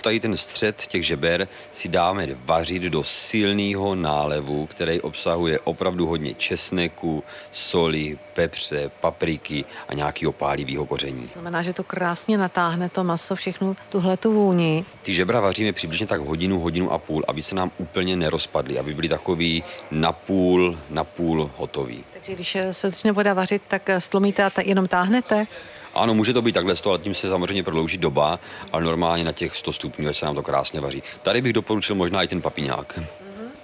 Tady 0.03 0.21
ten 0.21 0.37
střed 0.37 0.87
těch 0.87 1.07
žeber 1.07 1.49
si 1.73 1.89
dáme 1.89 2.29
vařit 2.45 2.83
do 2.83 3.05
silného 3.05 3.95
nálevu, 3.95 4.67
který 4.67 5.01
obsahuje 5.01 5.61
opravdu 5.61 6.07
hodně 6.07 6.35
česneku, 6.35 7.25
soli, 7.51 8.19
pepře, 8.33 8.91
papriky 9.01 9.65
a 9.89 9.95
nějakého 9.95 10.33
pálivého 10.33 10.87
koření. 10.87 11.31
Znamená, 11.33 11.63
že 11.63 11.73
to 11.73 11.85
krásně 11.85 12.39
natáhne 12.39 12.89
to 12.89 13.05
maso, 13.05 13.35
všechnu 13.35 13.77
tuhle 13.89 14.17
tu 14.17 14.33
vůni. 14.33 14.85
Ty 15.03 15.13
žebra 15.13 15.41
vaříme 15.41 15.73
přibližně 15.73 16.07
tak 16.07 16.21
hodinu, 16.21 16.61
hodinu 16.61 16.93
a 16.93 16.99
půl, 16.99 17.23
aby 17.29 17.43
se 17.43 17.55
nám 17.55 17.71
úplně 17.79 18.17
nerozpadly, 18.17 18.79
aby 18.79 18.95
byly 18.95 19.09
takový 19.09 19.65
napůl, 19.91 20.79
napůl 20.91 21.51
hotový. 21.57 22.05
Takže 22.13 22.35
když 22.35 22.57
se 22.73 22.91
začne 22.91 23.13
voda 23.13 23.35
vařit, 23.35 23.63
tak 23.69 23.91
slomíte 23.99 24.45
a 24.45 24.51
jenom 24.65 24.89
táhnete? 24.89 25.47
Ano, 25.95 26.15
může 26.15 26.33
to 26.33 26.43
být 26.43 26.53
takhle, 26.53 26.75
ale 26.85 26.99
tím 26.99 27.15
se 27.15 27.29
samozřejmě 27.29 27.63
prodlouží 27.63 27.99
doba, 27.99 28.39
ale 28.73 28.85
normálně 28.85 29.25
na 29.25 29.33
těch 29.33 29.57
100 29.57 29.73
stupňů, 29.73 30.09
ať 30.09 30.17
se 30.17 30.27
nám 30.27 30.35
to 30.35 30.43
krásně 30.43 30.81
vaří. 30.81 31.03
Tady 31.23 31.43
bych 31.43 31.53
doporučil 31.53 31.97
možná 31.97 32.23
i 32.23 32.29
ten 32.29 32.43
papiňák. 32.43 32.99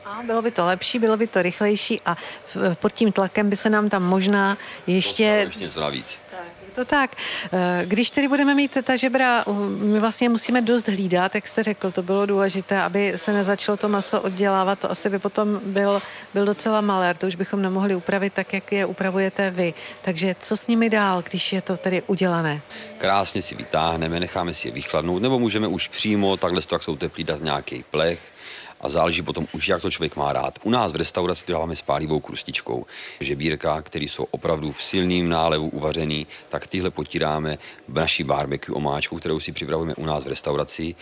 A 0.05 0.23
bylo 0.23 0.43
by 0.43 0.51
to 0.51 0.65
lepší, 0.65 0.99
bylo 0.99 1.17
by 1.17 1.27
to 1.27 1.43
rychlejší 1.43 2.01
a 2.07 2.17
pod 2.75 2.93
tím 2.93 3.13
tlakem 3.13 3.51
by 3.51 3.57
se 3.57 3.71
nám 3.71 3.89
tam 3.89 4.03
možná 4.03 4.59
ještě... 4.87 5.23
ještě 5.23 5.65
něco 5.65 5.81
navíc. 5.81 6.21
To 6.79 6.85
tak. 6.85 7.17
Eh, 7.53 7.83
když 7.87 8.11
tedy 8.11 8.29
budeme 8.29 8.55
mít 8.55 8.79
ta 8.85 8.97
žebra, 8.97 9.45
my 9.79 10.01
vlastně 10.01 10.29
musíme 10.29 10.63
dost 10.63 10.89
hlídat, 10.89 11.35
jak 11.35 11.47
jste 11.47 11.63
řekl, 11.63 11.91
to 11.91 12.03
bylo 12.03 12.27
důležité, 12.27 12.83
aby 12.83 13.13
se 13.17 13.33
nezačalo 13.33 13.77
to 13.77 13.89
maso 13.89 14.21
oddělávat, 14.21 14.79
to 14.79 14.91
asi 14.91 15.11
by 15.11 15.19
potom 15.19 15.61
byl, 15.65 16.03
byl 16.35 16.47
docela 16.47 16.81
malér, 16.81 17.17
to 17.17 17.27
už 17.27 17.35
bychom 17.35 17.63
nemohli 17.63 17.95
upravit 17.95 18.33
tak, 18.33 18.53
jak 18.53 18.73
je 18.73 18.87
upravujete 18.87 19.51
vy. 19.51 19.75
Takže 20.03 20.37
co 20.41 20.57
s 20.57 20.67
nimi 20.67 20.91
dál, 20.91 21.23
když 21.23 21.53
je 21.53 21.63
to 21.63 21.77
tedy 21.77 22.03
udělané? 22.07 22.61
Krásně 22.99 23.43
si 23.43 23.55
vytáhneme, 23.55 24.21
necháme 24.21 24.55
si 24.55 24.69
je 24.69 24.73
vychladnout, 24.73 25.23
nebo 25.23 25.39
můžeme 25.39 25.67
už 25.67 25.89
přímo, 25.89 26.37
takhle 26.37 26.63
jak 26.73 26.83
jsou 26.83 26.97
teplý, 26.97 27.25
dát 27.25 27.43
nějaký 27.43 27.85
plech, 27.91 28.21
a 28.81 28.89
záleží 28.89 29.23
potom 29.23 29.47
už, 29.53 29.69
jak 29.69 29.83
to 29.83 29.91
člověk 29.91 30.17
má 30.17 30.33
rád. 30.33 30.59
U 30.63 30.71
nás 30.71 30.93
v 30.93 30.97
restauraci 30.97 31.45
to 31.45 31.53
dáváme 31.53 31.77
s 31.77 31.83
pálivou 31.83 32.21
krustičkou. 32.21 32.87
Žebírka, 33.21 33.83
které 33.83 34.05
jsou 34.05 34.27
opravdu 34.31 34.73
v 34.73 34.83
silným 34.83 35.29
nálevu 35.29 35.69
uvařený, 35.69 36.27
tak 36.49 36.67
tyhle 36.67 36.91
potíráme 36.91 37.59
v 37.89 37.95
naší 37.95 38.25
barbecue 38.25 38.75
omáčku, 38.75 39.17
kterou 39.17 39.41
si 39.41 39.53
připravujeme 39.53 39.95
u 39.95 40.05
nás 40.05 40.25
v 40.25 40.29
restauraci. 40.29 40.95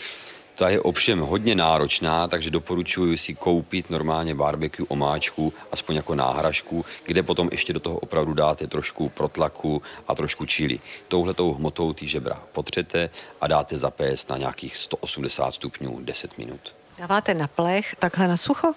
Ta 0.55 0.69
je 0.69 0.81
ovšem 0.81 1.21
hodně 1.21 1.55
náročná, 1.55 2.29
takže 2.29 2.51
doporučuji 2.51 3.17
si 3.17 3.35
koupit 3.35 3.91
normálně 3.91 4.35
barbecue 4.35 4.87
omáčku, 4.89 5.53
aspoň 5.73 5.97
jako 5.97 6.15
náhražku, 6.15 6.85
kde 7.07 7.23
potom 7.23 7.49
ještě 7.53 7.73
do 7.73 7.81
toho 7.81 7.99
opravdu 7.99 8.35
dáte 8.35 8.67
trošku 8.67 9.09
protlaku 9.09 9.83
a 10.09 10.15
trošku 10.15 10.47
čili. 10.47 10.81
Touhletou 11.09 11.55
hmotou 11.55 11.93
ty 11.93 12.07
žebra 12.07 12.43
potřete 12.53 13.11
a 13.41 13.47
dáte 13.47 13.79
zapést 13.79 14.31
na 14.31 14.37
nějakých 14.37 14.77
180 14.77 15.55
stupňů 15.55 16.01
10 16.03 16.39
minut. 16.39 16.75
Dáváte 16.99 17.35
na 17.35 17.47
plech, 17.47 17.95
takhle 17.99 18.29
na 18.29 18.37
sucho? 18.37 18.73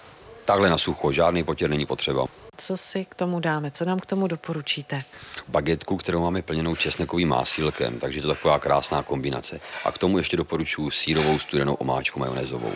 Takhle 0.46 0.70
na 0.70 0.78
sucho, 0.78 1.12
žádný 1.12 1.44
potěr 1.44 1.70
není 1.70 1.86
potřeba. 1.86 2.26
co 2.58 2.78
si 2.78 3.06
k 3.06 3.16
tomu 3.16 3.40
dáme, 3.40 3.72
co 3.72 3.86
nám 3.86 4.00
k 4.00 4.06
tomu 4.06 4.28
doporučíte? 4.28 5.02
Bagetku, 5.48 5.98
kterou 5.98 6.22
máme 6.22 6.42
plněnou 6.42 6.76
česnekovým 6.76 7.30
másilkem, 7.30 8.00
takže 8.00 8.22
to 8.22 8.28
je 8.28 8.36
taková 8.36 8.60
krásná 8.60 9.04
kombinace. 9.04 9.60
A 9.86 9.92
k 9.92 9.98
tomu 9.98 10.18
ještě 10.18 10.38
doporučuji 10.38 10.92
sírovou 10.92 11.40
studenou 11.40 11.74
omáčku 11.74 12.20
majonézovou. 12.20 12.74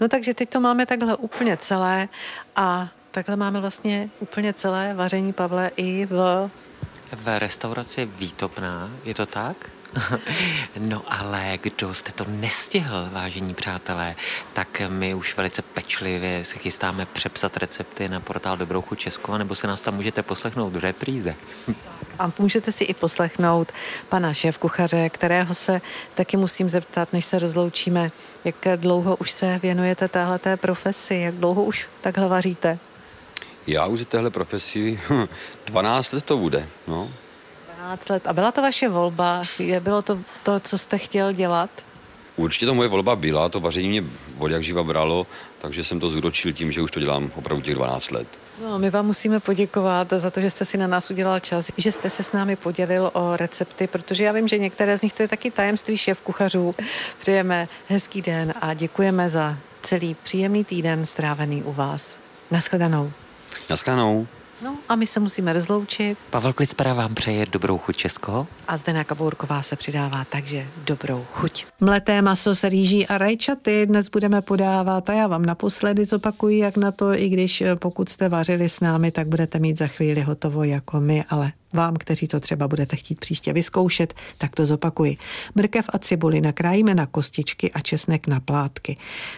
No 0.00 0.08
takže 0.08 0.34
teď 0.34 0.50
to 0.50 0.60
máme 0.60 0.86
takhle 0.86 1.16
úplně 1.16 1.56
celé 1.56 2.08
a 2.56 2.88
takhle 3.10 3.36
máme 3.36 3.60
vlastně 3.60 4.10
úplně 4.20 4.52
celé 4.52 4.94
vaření 4.94 5.32
Pavle 5.32 5.70
i 5.76 6.06
v... 6.06 6.50
V 7.12 7.38
restauraci 7.38 8.04
Výtopná, 8.04 8.90
je 9.04 9.14
to 9.14 9.26
tak? 9.26 9.70
No 10.78 11.02
ale 11.08 11.58
kdo 11.62 11.94
jste 11.94 12.12
to 12.12 12.24
nestihl, 12.28 13.08
vážení 13.12 13.54
přátelé, 13.54 14.14
tak 14.52 14.82
my 14.88 15.14
už 15.14 15.36
velice 15.36 15.62
pečlivě 15.62 16.44
se 16.44 16.58
chystáme 16.58 17.06
přepsat 17.06 17.56
recepty 17.56 18.08
na 18.08 18.20
portál 18.20 18.56
Dobrou 18.56 18.82
chuť 18.82 18.98
Česko, 18.98 19.38
nebo 19.38 19.54
se 19.54 19.66
nás 19.66 19.82
tam 19.82 19.94
můžete 19.94 20.22
poslechnout 20.22 20.72
v 20.72 20.76
repríze. 20.76 21.34
A 22.18 22.32
můžete 22.38 22.72
si 22.72 22.84
i 22.84 22.94
poslechnout 22.94 23.72
pana 24.08 24.34
šéf 24.34 24.58
kuchaře, 24.58 25.08
kterého 25.08 25.54
se 25.54 25.80
taky 26.14 26.36
musím 26.36 26.70
zeptat, 26.70 27.12
než 27.12 27.24
se 27.24 27.38
rozloučíme, 27.38 28.10
jak 28.44 28.56
dlouho 28.76 29.16
už 29.16 29.30
se 29.30 29.58
věnujete 29.62 30.08
téhleté 30.08 30.56
profesi, 30.56 31.14
jak 31.14 31.34
dlouho 31.34 31.64
už 31.64 31.86
takhle 32.00 32.28
vaříte? 32.28 32.78
Já 33.66 33.86
už 33.86 34.04
téhle 34.08 34.30
profesi 34.30 35.00
12 35.64 36.12
let 36.12 36.24
to 36.24 36.36
bude, 36.36 36.68
no. 36.86 37.08
12 37.86 38.08
let. 38.08 38.26
A 38.26 38.32
byla 38.32 38.52
to 38.52 38.62
vaše 38.62 38.88
volba? 38.88 39.42
Je, 39.58 39.80
bylo 39.80 40.02
to 40.02 40.18
to, 40.42 40.60
co 40.60 40.78
jste 40.78 40.98
chtěl 40.98 41.32
dělat? 41.32 41.70
Určitě 42.36 42.66
to 42.66 42.74
moje 42.74 42.88
volba 42.88 43.16
byla, 43.16 43.48
to 43.48 43.60
vaření 43.60 43.88
mě 43.88 44.04
od 44.38 44.50
jak 44.50 44.62
živa 44.62 44.82
bralo, 44.82 45.26
takže 45.58 45.84
jsem 45.84 46.00
to 46.00 46.10
zúročil 46.10 46.52
tím, 46.52 46.72
že 46.72 46.82
už 46.82 46.90
to 46.90 47.00
dělám 47.00 47.30
opravdu 47.34 47.62
těch 47.62 47.74
12 47.74 48.10
let. 48.10 48.38
No, 48.62 48.78
my 48.78 48.90
vám 48.90 49.06
musíme 49.06 49.40
poděkovat 49.40 50.12
za 50.12 50.30
to, 50.30 50.40
že 50.40 50.50
jste 50.50 50.64
si 50.64 50.78
na 50.78 50.86
nás 50.86 51.10
udělal 51.10 51.40
čas, 51.40 51.72
že 51.76 51.92
jste 51.92 52.10
se 52.10 52.22
s 52.22 52.32
námi 52.32 52.56
podělil 52.56 53.10
o 53.12 53.36
recepty, 53.36 53.86
protože 53.86 54.24
já 54.24 54.32
vím, 54.32 54.48
že 54.48 54.58
některé 54.58 54.98
z 54.98 55.02
nich 55.02 55.12
to 55.12 55.22
je 55.22 55.28
taky 55.28 55.50
tajemství 55.50 55.96
šéf 55.96 56.20
kuchařů. 56.20 56.74
Přejeme 57.18 57.68
hezký 57.88 58.22
den 58.22 58.54
a 58.60 58.74
děkujeme 58.74 59.30
za 59.30 59.56
celý 59.82 60.16
příjemný 60.22 60.64
týden 60.64 61.06
strávený 61.06 61.62
u 61.62 61.72
vás. 61.72 62.18
Naschledanou. 62.50 63.12
Naschledanou. 63.70 64.26
No 64.62 64.76
a 64.88 64.96
my 64.96 65.06
se 65.06 65.20
musíme 65.20 65.52
rozloučit. 65.52 66.18
Pavel 66.30 66.52
Klicpera 66.52 66.94
vám 66.94 67.14
přeje 67.14 67.46
dobrou 67.52 67.78
chuť 67.78 67.96
Česko. 67.96 68.46
A 68.68 68.76
Zdena 68.76 69.04
Kabourková 69.04 69.62
se 69.62 69.76
přidává, 69.76 70.24
takže 70.24 70.66
dobrou 70.84 71.26
chuť. 71.32 71.66
Mleté 71.80 72.22
maso 72.22 72.54
se 72.54 72.68
rýží 72.68 73.06
a 73.06 73.18
rajčaty 73.18 73.86
dnes 73.86 74.08
budeme 74.08 74.42
podávat 74.42 75.10
a 75.10 75.12
já 75.12 75.26
vám 75.26 75.44
naposledy 75.44 76.04
zopakuji, 76.04 76.58
jak 76.58 76.76
na 76.76 76.92
to, 76.92 77.14
i 77.14 77.28
když 77.28 77.60
eh, 77.60 77.76
pokud 77.76 78.08
jste 78.08 78.28
vařili 78.28 78.68
s 78.68 78.80
námi, 78.80 79.10
tak 79.10 79.28
budete 79.28 79.58
mít 79.58 79.78
za 79.78 79.86
chvíli 79.86 80.20
hotovo 80.20 80.64
jako 80.64 81.00
my, 81.00 81.24
ale 81.28 81.52
vám, 81.74 81.96
kteří 81.96 82.28
to 82.28 82.40
třeba 82.40 82.68
budete 82.68 82.96
chtít 82.96 83.20
příště 83.20 83.52
vyzkoušet, 83.52 84.14
tak 84.38 84.54
to 84.54 84.66
zopakuji. 84.66 85.16
Mrkev 85.54 85.84
a 85.92 85.98
cibuli 85.98 86.40
nakrájíme 86.40 86.94
na 86.94 87.06
kostičky 87.06 87.72
a 87.72 87.80
česnek 87.80 88.26
na 88.26 88.40
plátky. 88.40 88.96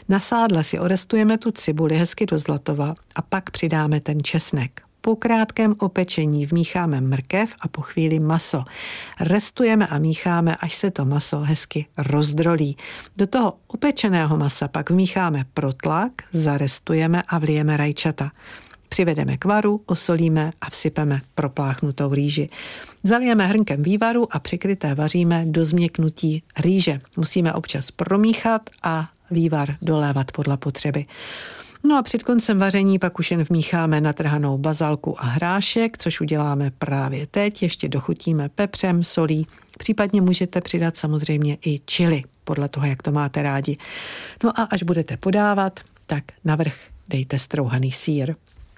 Na 0.09 0.21
sádle 0.21 0.65
si 0.65 0.79
orestujeme 0.79 1.39
tu 1.39 1.51
cibuli 1.51 1.97
hezky 1.97 2.27
do 2.27 2.39
zlatova 2.39 2.95
a 3.17 3.23
pak 3.23 3.51
přidáme 3.51 4.01
ten 4.01 4.23
česnek. 4.23 4.88
Po 5.09 5.17
krátkém 5.17 5.75
opečení 5.79 6.47
vmícháme 6.47 7.01
mrkev 7.01 7.55
a 7.61 7.69
po 7.69 7.83
chvíli 7.83 8.21
maso. 8.21 8.65
Restujeme 9.21 9.87
a 9.87 9.99
mícháme, 9.99 10.57
až 10.57 10.75
se 10.75 10.91
to 10.91 11.05
maso 11.05 11.41
hezky 11.41 11.87
rozdrolí. 11.99 12.77
Do 13.17 13.27
toho 13.27 13.53
upečeného 13.73 14.37
masa 14.37 14.69
pak 14.69 14.91
vmícháme 14.91 15.45
protlak, 15.55 16.13
zarestujeme 16.33 17.23
a 17.29 17.39
vlijeme 17.39 17.77
rajčata. 17.77 18.31
Přivedeme 18.89 19.37
k 19.37 19.45
varu, 19.45 19.83
osolíme 19.87 20.51
a 20.61 20.71
vsypeme 20.71 21.21
propláchnutou 21.35 22.15
rýži. 22.15 22.49
Zalijeme 23.03 23.47
hrnkem 23.47 23.83
vývaru 23.83 24.37
a 24.37 24.39
přikryté 24.39 24.95
vaříme 24.95 25.45
do 25.47 25.65
změknutí 25.65 26.43
rýže. 26.59 27.01
Musíme 27.17 27.53
občas 27.53 27.91
promíchat 27.91 28.71
a 28.83 29.11
vývar 29.31 29.77
dolévat 29.83 30.33
podle 30.33 30.57
potřeby. 30.57 31.07
No 31.85 31.99
a 31.99 32.03
před 32.03 32.23
koncem 32.23 32.59
vaření 32.59 32.99
pak 32.99 33.19
už 33.19 33.31
jen 33.31 33.43
vmícháme 33.43 34.01
natrhanou 34.01 34.59
bazalku 34.59 35.21
a 35.21 35.27
hrášek, 35.27 35.99
což 35.99 36.21
uděláme 36.21 36.71
právě 36.79 37.27
teď. 37.27 37.63
Ještě 37.63 37.89
dochutíme 37.89 38.49
pepřem, 38.49 39.05
solí, 39.05 39.47
případně 39.79 40.21
můžete 40.21 40.61
přidat 40.61 40.97
samozřejmě 40.97 41.57
i 41.67 41.81
čili, 41.85 42.23
podle 42.45 42.69
toho, 42.69 42.87
jak 42.87 43.03
to 43.03 43.13
máte 43.13 43.43
rádi. 43.43 43.77
No 44.45 44.61
a 44.61 44.63
až 44.63 44.83
budete 44.83 45.17
podávat, 45.17 45.81
tak 46.07 46.25
navrch 46.45 46.77
dejte 47.09 47.39
strouhaný 47.39 47.93
sír. 47.93 48.35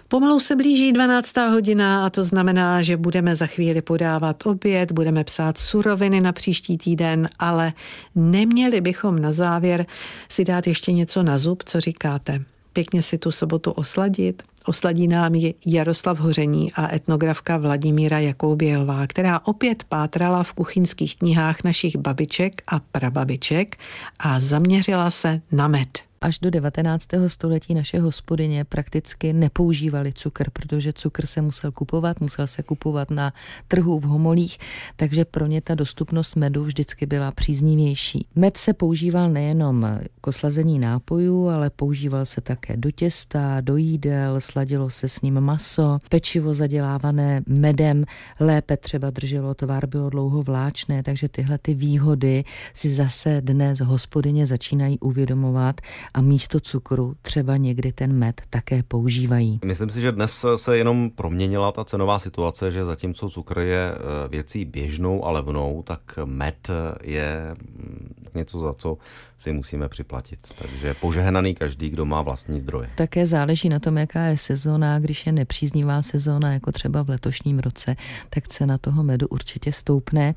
Pomalu 0.09 0.41
se 0.41 0.57
blíží 0.57 0.93
12. 0.93 1.37
hodina 1.37 2.07
a 2.07 2.11
to 2.11 2.25
znamená, 2.25 2.83
že 2.83 2.97
budeme 2.97 3.37
za 3.37 3.47
chvíli 3.47 3.83
podávat 3.83 4.47
oběd, 4.47 4.93
budeme 4.93 5.25
psát 5.25 5.59
suroviny 5.59 6.21
na 6.21 6.33
příští 6.33 6.79
týden, 6.79 7.29
ale 7.39 7.73
neměli 8.15 8.81
bychom 8.81 9.19
na 9.19 9.33
závěr 9.33 9.87
si 10.29 10.45
dát 10.45 10.67
ještě 10.67 10.93
něco 10.93 11.23
na 11.23 11.39
zub, 11.39 11.63
co 11.67 11.81
říkáte? 11.81 12.45
Pěkně 12.73 13.03
si 13.03 13.19
tu 13.19 13.31
sobotu 13.31 13.71
osladit. 13.71 14.43
Osladí 14.67 15.09
nám 15.09 15.35
je 15.35 15.55
Jaroslav 15.67 16.19
Hoření 16.19 16.73
a 16.73 16.95
etnografka 16.95 17.57
Vladimíra 17.57 18.19
Jakouběhová, 18.19 19.07
která 19.07 19.41
opět 19.45 19.85
pátrala 19.85 20.43
v 20.43 20.53
kuchyňských 20.53 21.17
knihách 21.17 21.65
našich 21.65 21.97
babiček 21.97 22.63
a 22.67 22.81
prababiček 22.93 23.77
a 24.19 24.41
zaměřila 24.41 25.11
se 25.11 25.41
na 25.53 25.69
med. 25.69 26.10
Až 26.25 26.39
do 26.39 26.51
19. 26.51 27.09
století 27.27 27.75
naše 27.75 28.01
hospodyně 28.01 28.65
prakticky 28.65 29.33
nepoužívali 29.33 30.13
cukr, 30.13 30.51
protože 30.51 30.93
cukr 30.93 31.27
se 31.27 31.43
musel 31.43 31.73
kupovat, 31.73 32.21
musel 32.21 32.47
se 32.47 32.63
kupovat 32.63 33.11
na 33.11 33.33
trhu 33.69 33.99
v 33.99 34.05
homolích, 34.05 34.59
takže 34.97 35.25
pro 35.25 35.47
ně 35.47 35.61
ta 35.61 35.75
dostupnost 35.75 36.37
medu 36.37 36.65
vždycky 36.65 37.07
byla 37.07 37.33
příznivější. 37.33 38.27
Med 38.35 38.57
se 38.57 38.73
používal 38.73 39.31
nejenom 39.31 40.01
k 40.21 40.27
oslazení 40.27 40.79
nápojů, 40.79 41.49
ale 41.49 41.71
používal 41.71 42.25
se 42.25 42.41
také 42.41 42.77
do 42.77 42.91
těsta, 42.91 43.61
do 43.61 43.77
jídel, 43.77 44.41
sladilo 44.41 44.91
se 44.91 45.09
s 45.09 45.21
ním 45.23 45.41
maso, 45.41 45.99
pečivo 46.09 46.55
zadělávané 46.55 47.43
medem 47.47 48.05
lépe 48.41 48.77
třeba 48.77 49.11
drželo, 49.11 49.55
tvár 49.55 49.87
bylo 49.87 50.11
dlouho 50.11 50.43
vláčné, 50.43 51.03
takže 51.03 51.29
tyhle 51.29 51.59
ty 51.59 51.75
výhody 51.75 52.45
si 52.75 52.89
zase 52.89 53.41
dnes 53.41 53.81
hospodyně 53.81 54.47
začínají 54.47 54.99
uvědomovat 54.99 55.81
a 56.15 56.21
místo 56.21 56.61
cukru 56.61 57.15
třeba 57.23 57.57
někdy 57.57 57.93
ten 57.93 58.13
med 58.13 58.41
také 58.51 58.83
používají. 58.83 59.61
Myslím 59.65 59.91
si, 59.91 60.01
že 60.01 60.13
dnes 60.13 60.45
se 60.57 60.77
jenom 60.77 61.11
proměnila 61.11 61.73
ta 61.73 61.85
cenová 61.85 62.19
situace, 62.19 62.71
že 62.71 62.85
zatímco 62.85 63.31
cukr 63.31 63.59
je 63.59 63.93
eh, 63.95 64.29
věcí 64.29 64.65
běžnou 64.65 65.25
a 65.25 65.31
levnou, 65.31 65.83
tak 65.83 66.01
med 66.25 66.71
je 67.03 67.57
mm, 67.59 68.15
něco, 68.35 68.59
za 68.59 68.75
co 68.75 68.99
si 69.41 69.53
musíme 69.53 69.89
připlatit. 69.89 70.39
Takže 70.59 70.95
požehnaný 70.95 71.55
každý, 71.55 71.91
kdo 71.91 72.05
má 72.05 72.23
vlastní 72.23 72.61
zdroje. 72.61 72.91
Také 72.95 73.27
záleží 73.27 73.69
na 73.69 73.79
tom, 73.79 73.97
jaká 73.97 74.25
je 74.25 74.37
sezóna. 74.37 74.99
Když 74.99 75.27
je 75.27 75.33
nepříznivá 75.33 76.03
sezóna, 76.03 76.53
jako 76.53 76.73
třeba 76.73 77.03
v 77.03 77.09
letošním 77.09 77.59
roce, 77.59 77.97
tak 78.31 78.49
cena 78.49 78.79
toho 78.79 79.03
medu 79.03 79.29
určitě 79.29 79.73
stoupne. 79.73 80.35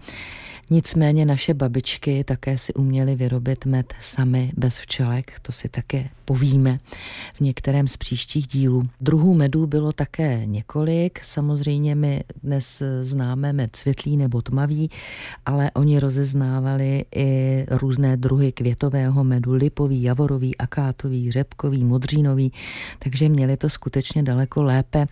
Nicméně 0.70 1.26
naše 1.26 1.54
babičky 1.54 2.24
také 2.24 2.58
si 2.58 2.74
uměly 2.74 3.16
vyrobit 3.16 3.66
med 3.66 3.94
sami 4.02 4.52
bez 4.58 4.78
včelek, 4.78 5.40
to 5.42 5.52
si 5.52 5.70
také 5.70 6.10
povíme 6.26 6.80
v 7.34 7.40
některém 7.40 7.88
z 7.88 7.98
příštích 7.98 8.48
dílů. 8.48 8.90
Druhů 9.02 9.34
medů 9.34 9.68
bylo 9.68 9.92
také 9.92 10.46
několik, 10.46 11.20
samozřejmě 11.24 11.96
my 11.96 12.24
dnes 12.44 12.84
známe 13.02 13.54
med 13.54 13.76
světlý 13.76 14.18
nebo 14.18 14.42
tmavý, 14.42 14.90
ale 15.46 15.72
oni 15.72 16.00
rozeznávali 16.00 17.06
i 17.16 17.66
různé 17.70 18.18
druhy 18.18 18.52
květového 18.94 19.24
medu, 19.24 19.54
lipový, 19.54 20.04
javorový, 20.04 20.58
akátový, 20.58 21.32
řepkový, 21.32 21.84
modřínový, 21.84 22.52
takže 23.00 23.30
měli 23.30 23.58
to 23.58 23.70
skutečně 23.70 24.24
daleko 24.24 24.64
lépe 24.64 25.06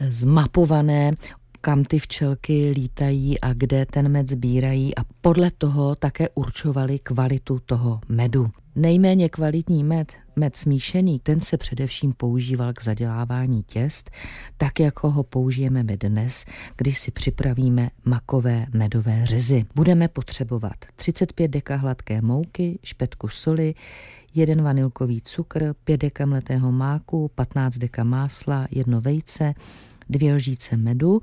zmapované, 0.00 1.12
kam 1.60 1.84
ty 1.84 1.98
včelky 1.98 2.72
lítají 2.74 3.40
a 3.40 3.52
kde 3.52 3.86
ten 3.86 4.08
med 4.08 4.28
sbírají 4.28 4.96
a 4.96 5.04
podle 5.20 5.50
toho 5.50 5.94
také 5.94 6.28
určovali 6.34 6.98
kvalitu 6.98 7.60
toho 7.66 8.00
medu. 8.08 8.50
Nejméně 8.76 9.28
kvalitní 9.28 9.84
med, 9.84 10.12
med 10.40 10.56
smíšený, 10.56 11.18
ten 11.18 11.40
se 11.40 11.56
především 11.56 12.12
používal 12.12 12.72
k 12.72 12.82
zadělávání 12.82 13.62
těst, 13.62 14.10
tak 14.56 14.80
jako 14.80 15.10
ho 15.10 15.22
použijeme 15.22 15.82
my 15.82 15.96
dnes, 15.96 16.46
když 16.76 16.98
si 16.98 17.10
připravíme 17.10 17.90
makové 18.04 18.66
medové 18.72 19.26
řezy. 19.26 19.64
Budeme 19.74 20.08
potřebovat 20.08 20.74
35 20.96 21.48
deka 21.48 21.76
hladké 21.76 22.22
mouky, 22.22 22.78
špetku 22.82 23.28
soli, 23.28 23.74
jeden 24.34 24.62
vanilkový 24.62 25.20
cukr, 25.20 25.74
5 25.84 25.96
deka 25.96 26.26
mletého 26.26 26.72
máku, 26.72 27.30
15 27.34 27.78
deka 27.78 28.04
másla, 28.04 28.68
jedno 28.70 29.00
vejce, 29.00 29.54
dvě 30.08 30.34
lžíce 30.34 30.76
medu, 30.76 31.20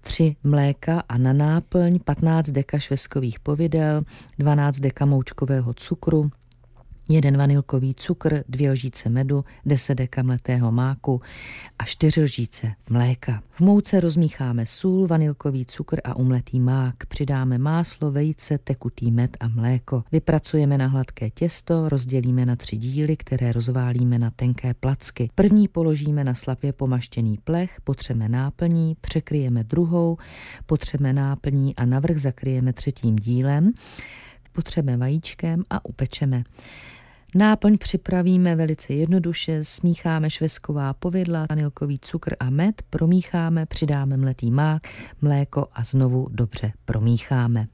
tři 0.00 0.36
mléka 0.44 1.02
a 1.08 1.18
na 1.18 1.32
náplň 1.32 1.98
15 2.04 2.50
deka 2.50 2.78
šveskových 2.78 3.40
povidel, 3.40 4.02
12 4.38 4.80
deka 4.80 5.06
moučkového 5.06 5.74
cukru, 5.74 6.30
jeden 7.08 7.36
vanilkový 7.36 7.94
cukr, 7.94 8.44
dvě 8.48 8.70
lžíce 8.70 9.08
medu, 9.08 9.44
10 9.66 9.94
deka 9.94 10.22
mletého 10.22 10.72
máku 10.72 11.20
a 11.78 11.84
čtyři 11.84 12.22
lžíce 12.22 12.72
mléka. 12.90 13.42
V 13.50 13.60
mouce 13.60 14.00
rozmícháme 14.00 14.66
sůl, 14.66 15.06
vanilkový 15.06 15.66
cukr 15.66 16.00
a 16.04 16.16
umletý 16.16 16.60
mák. 16.60 16.94
Přidáme 17.08 17.58
máslo, 17.58 18.10
vejce, 18.10 18.58
tekutý 18.58 19.10
med 19.10 19.36
a 19.40 19.48
mléko. 19.48 20.04
Vypracujeme 20.12 20.78
na 20.78 20.86
hladké 20.86 21.30
těsto, 21.30 21.88
rozdělíme 21.88 22.46
na 22.46 22.56
tři 22.56 22.76
díly, 22.76 23.16
které 23.16 23.52
rozválíme 23.52 24.18
na 24.18 24.30
tenké 24.30 24.74
placky. 24.74 25.30
První 25.34 25.68
položíme 25.68 26.24
na 26.24 26.34
slabě 26.34 26.72
pomaštěný 26.72 27.38
plech, 27.44 27.80
potřeme 27.84 28.28
náplní, 28.28 28.96
překryjeme 29.00 29.64
druhou, 29.64 30.16
potřeme 30.66 31.12
náplní 31.12 31.76
a 31.76 31.84
navrch 31.84 32.18
zakryjeme 32.18 32.72
třetím 32.72 33.16
dílem 33.16 33.72
potřeme 34.52 34.96
vajíčkem 34.96 35.62
a 35.70 35.84
upečeme. 35.84 36.42
Náplň 37.34 37.78
připravíme 37.78 38.56
velice 38.56 38.92
jednoduše, 38.94 39.64
smícháme 39.64 40.30
švesková 40.30 40.94
povidla, 40.94 41.46
vanilkový 41.50 41.98
cukr 41.98 42.36
a 42.40 42.50
med, 42.50 42.82
promícháme, 42.90 43.66
přidáme 43.66 44.16
mletý 44.16 44.50
mák, 44.50 44.82
mléko 45.20 45.68
a 45.72 45.84
znovu 45.84 46.26
dobře 46.30 46.72
promícháme. 46.84 47.66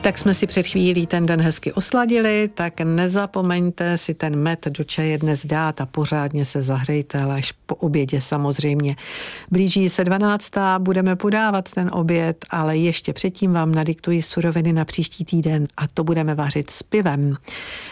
Tak 0.00 0.18
jsme 0.18 0.34
si 0.34 0.46
před 0.46 0.66
chvílí 0.66 1.06
ten 1.06 1.26
den 1.26 1.40
hezky 1.40 1.72
osladili, 1.72 2.50
tak 2.54 2.80
nezapomeňte 2.80 3.98
si 3.98 4.14
ten 4.14 4.36
med 4.36 4.66
do 4.66 4.84
čaje 4.84 5.18
dnes 5.18 5.46
dát 5.46 5.80
a 5.80 5.86
pořádně 5.86 6.46
se 6.46 6.62
zahřejte, 6.62 7.22
ale 7.22 7.34
až 7.34 7.52
po 7.52 7.74
obědě 7.74 8.20
samozřejmě. 8.20 8.96
Blíží 9.50 9.90
se 9.90 10.04
12. 10.04 10.50
budeme 10.78 11.16
podávat 11.16 11.70
ten 11.70 11.90
oběd, 11.92 12.44
ale 12.50 12.76
ještě 12.76 13.12
předtím 13.12 13.52
vám 13.52 13.74
nadiktuji 13.74 14.22
suroviny 14.22 14.72
na 14.72 14.84
příští 14.84 15.24
týden 15.24 15.68
a 15.76 15.82
to 15.94 16.04
budeme 16.04 16.34
vařit 16.34 16.70
s 16.70 16.82
pivem. 16.82 17.34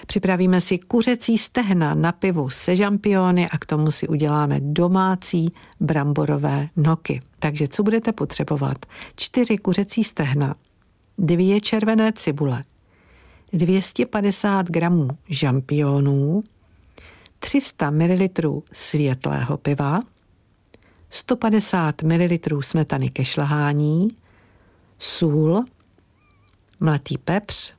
Připravíme 0.06 0.60
si 0.60 0.78
kuřecí 0.78 1.38
stehna 1.38 1.94
na 1.94 2.12
pivu 2.12 2.50
se 2.50 2.76
žampiony 2.76 3.48
a 3.48 3.58
k 3.58 3.66
tomu 3.66 3.90
si 3.90 4.08
uděláme 4.08 4.60
domácí 4.60 5.52
bramborové 5.80 6.68
noky. 6.76 7.22
Takže 7.38 7.68
co 7.68 7.82
budete 7.82 8.12
potřebovat? 8.12 8.86
Čtyři 9.16 9.58
kuřecí 9.58 10.04
stehna, 10.04 10.54
dvě 11.18 11.60
červené 11.60 12.12
cibule, 12.12 12.64
250 13.52 14.66
gramů 14.66 15.08
žampionů, 15.28 16.44
300 17.38 17.90
ml 17.90 18.62
světlého 18.72 19.56
piva, 19.56 20.00
150 21.10 22.02
ml 22.02 22.62
smetany 22.62 23.10
ke 23.10 23.24
šlahání, 23.24 24.08
sůl, 24.98 25.64
mletý 26.80 27.18
pepř 27.18 27.74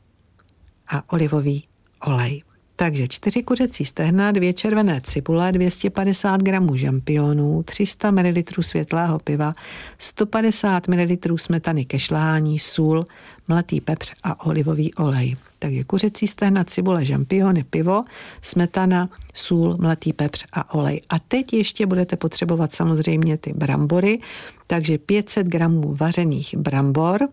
a 0.88 1.14
olivový 1.14 1.64
olej. 2.02 2.44
Takže 2.76 3.08
čtyři 3.08 3.44
kuřecí 3.44 3.86
stehna, 3.86 4.32
dvě 4.32 4.54
červené 4.54 5.02
cibule, 5.02 5.52
250 5.52 6.42
gramů 6.42 6.76
žampionů, 6.76 7.64
300 7.64 8.12
ml 8.12 8.42
světlého 8.62 9.20
piva, 9.20 9.54
150 9.98 10.88
ml 10.88 11.38
smetany 11.38 11.86
ke 11.86 12.00
šlání, 12.00 12.60
sůl, 12.60 13.06
mletý 13.48 13.82
pepř 13.82 14.14
a 14.24 14.46
olivový 14.46 14.94
olej. 14.94 15.36
Takže 15.60 15.84
kuřecí 15.84 16.28
stehna, 16.28 16.64
cibule, 16.64 17.06
žampiony, 17.06 17.64
pivo, 17.64 18.04
smetana, 18.42 19.10
sůl, 19.34 19.78
mletý 19.80 20.14
pepř 20.14 20.46
a 20.54 20.74
olej. 20.74 21.02
A 21.10 21.20
teď 21.20 21.54
ještě 21.54 21.86
budete 21.86 22.16
potřebovat 22.16 22.74
samozřejmě 22.74 23.38
ty 23.38 23.54
brambory, 23.54 24.20
takže 24.68 24.98
500 24.98 25.48
gramů 25.48 25.96
vařených 26.00 26.56
brambor, 26.58 27.30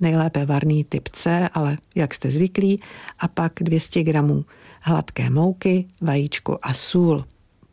nejlépe 0.00 0.46
varný 0.46 0.84
typ 0.84 1.08
C, 1.08 1.48
ale 1.54 1.78
jak 1.94 2.14
jste 2.14 2.30
zvyklí, 2.30 2.80
a 3.18 3.28
pak 3.28 3.52
200 3.60 4.02
gramů 4.02 4.44
hladké 4.80 5.30
mouky, 5.30 5.86
vajíčko 6.00 6.58
a 6.62 6.74
sůl. 6.74 7.24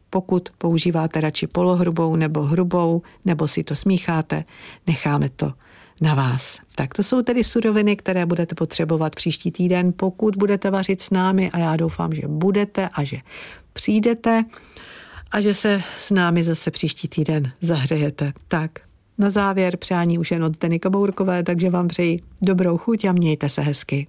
Pokud 0.09 0.49
používáte 0.57 1.21
radši 1.21 1.47
polohrubou 1.47 2.15
nebo 2.15 2.41
hrubou, 2.41 3.01
nebo 3.25 3.47
si 3.47 3.63
to 3.63 3.75
smícháte, 3.75 4.43
necháme 4.87 5.29
to 5.29 5.53
na 6.01 6.15
vás. 6.15 6.59
Tak 6.75 6.93
to 6.93 7.03
jsou 7.03 7.21
tedy 7.21 7.43
suroviny, 7.43 7.95
které 7.95 8.25
budete 8.25 8.55
potřebovat 8.55 9.15
příští 9.15 9.51
týden, 9.51 9.93
pokud 9.95 10.35
budete 10.35 10.71
vařit 10.71 11.01
s 11.01 11.09
námi 11.09 11.51
a 11.51 11.59
já 11.59 11.75
doufám, 11.75 12.13
že 12.13 12.21
budete 12.27 12.89
a 12.93 13.03
že 13.03 13.17
přijdete 13.73 14.43
a 15.31 15.41
že 15.41 15.53
se 15.53 15.81
s 15.97 16.11
námi 16.11 16.43
zase 16.43 16.71
příští 16.71 17.07
týden 17.07 17.51
zahřejete. 17.61 18.33
Tak, 18.47 18.71
na 19.17 19.29
závěr 19.29 19.77
přání 19.77 20.19
už 20.19 20.31
jen 20.31 20.43
od 20.43 20.59
Deny 20.59 20.79
Kabourkové, 20.79 21.43
takže 21.43 21.69
vám 21.69 21.87
přeji 21.87 22.19
dobrou 22.41 22.77
chuť 22.77 23.05
a 23.05 23.11
mějte 23.11 23.49
se 23.49 23.61
hezky. 23.61 24.07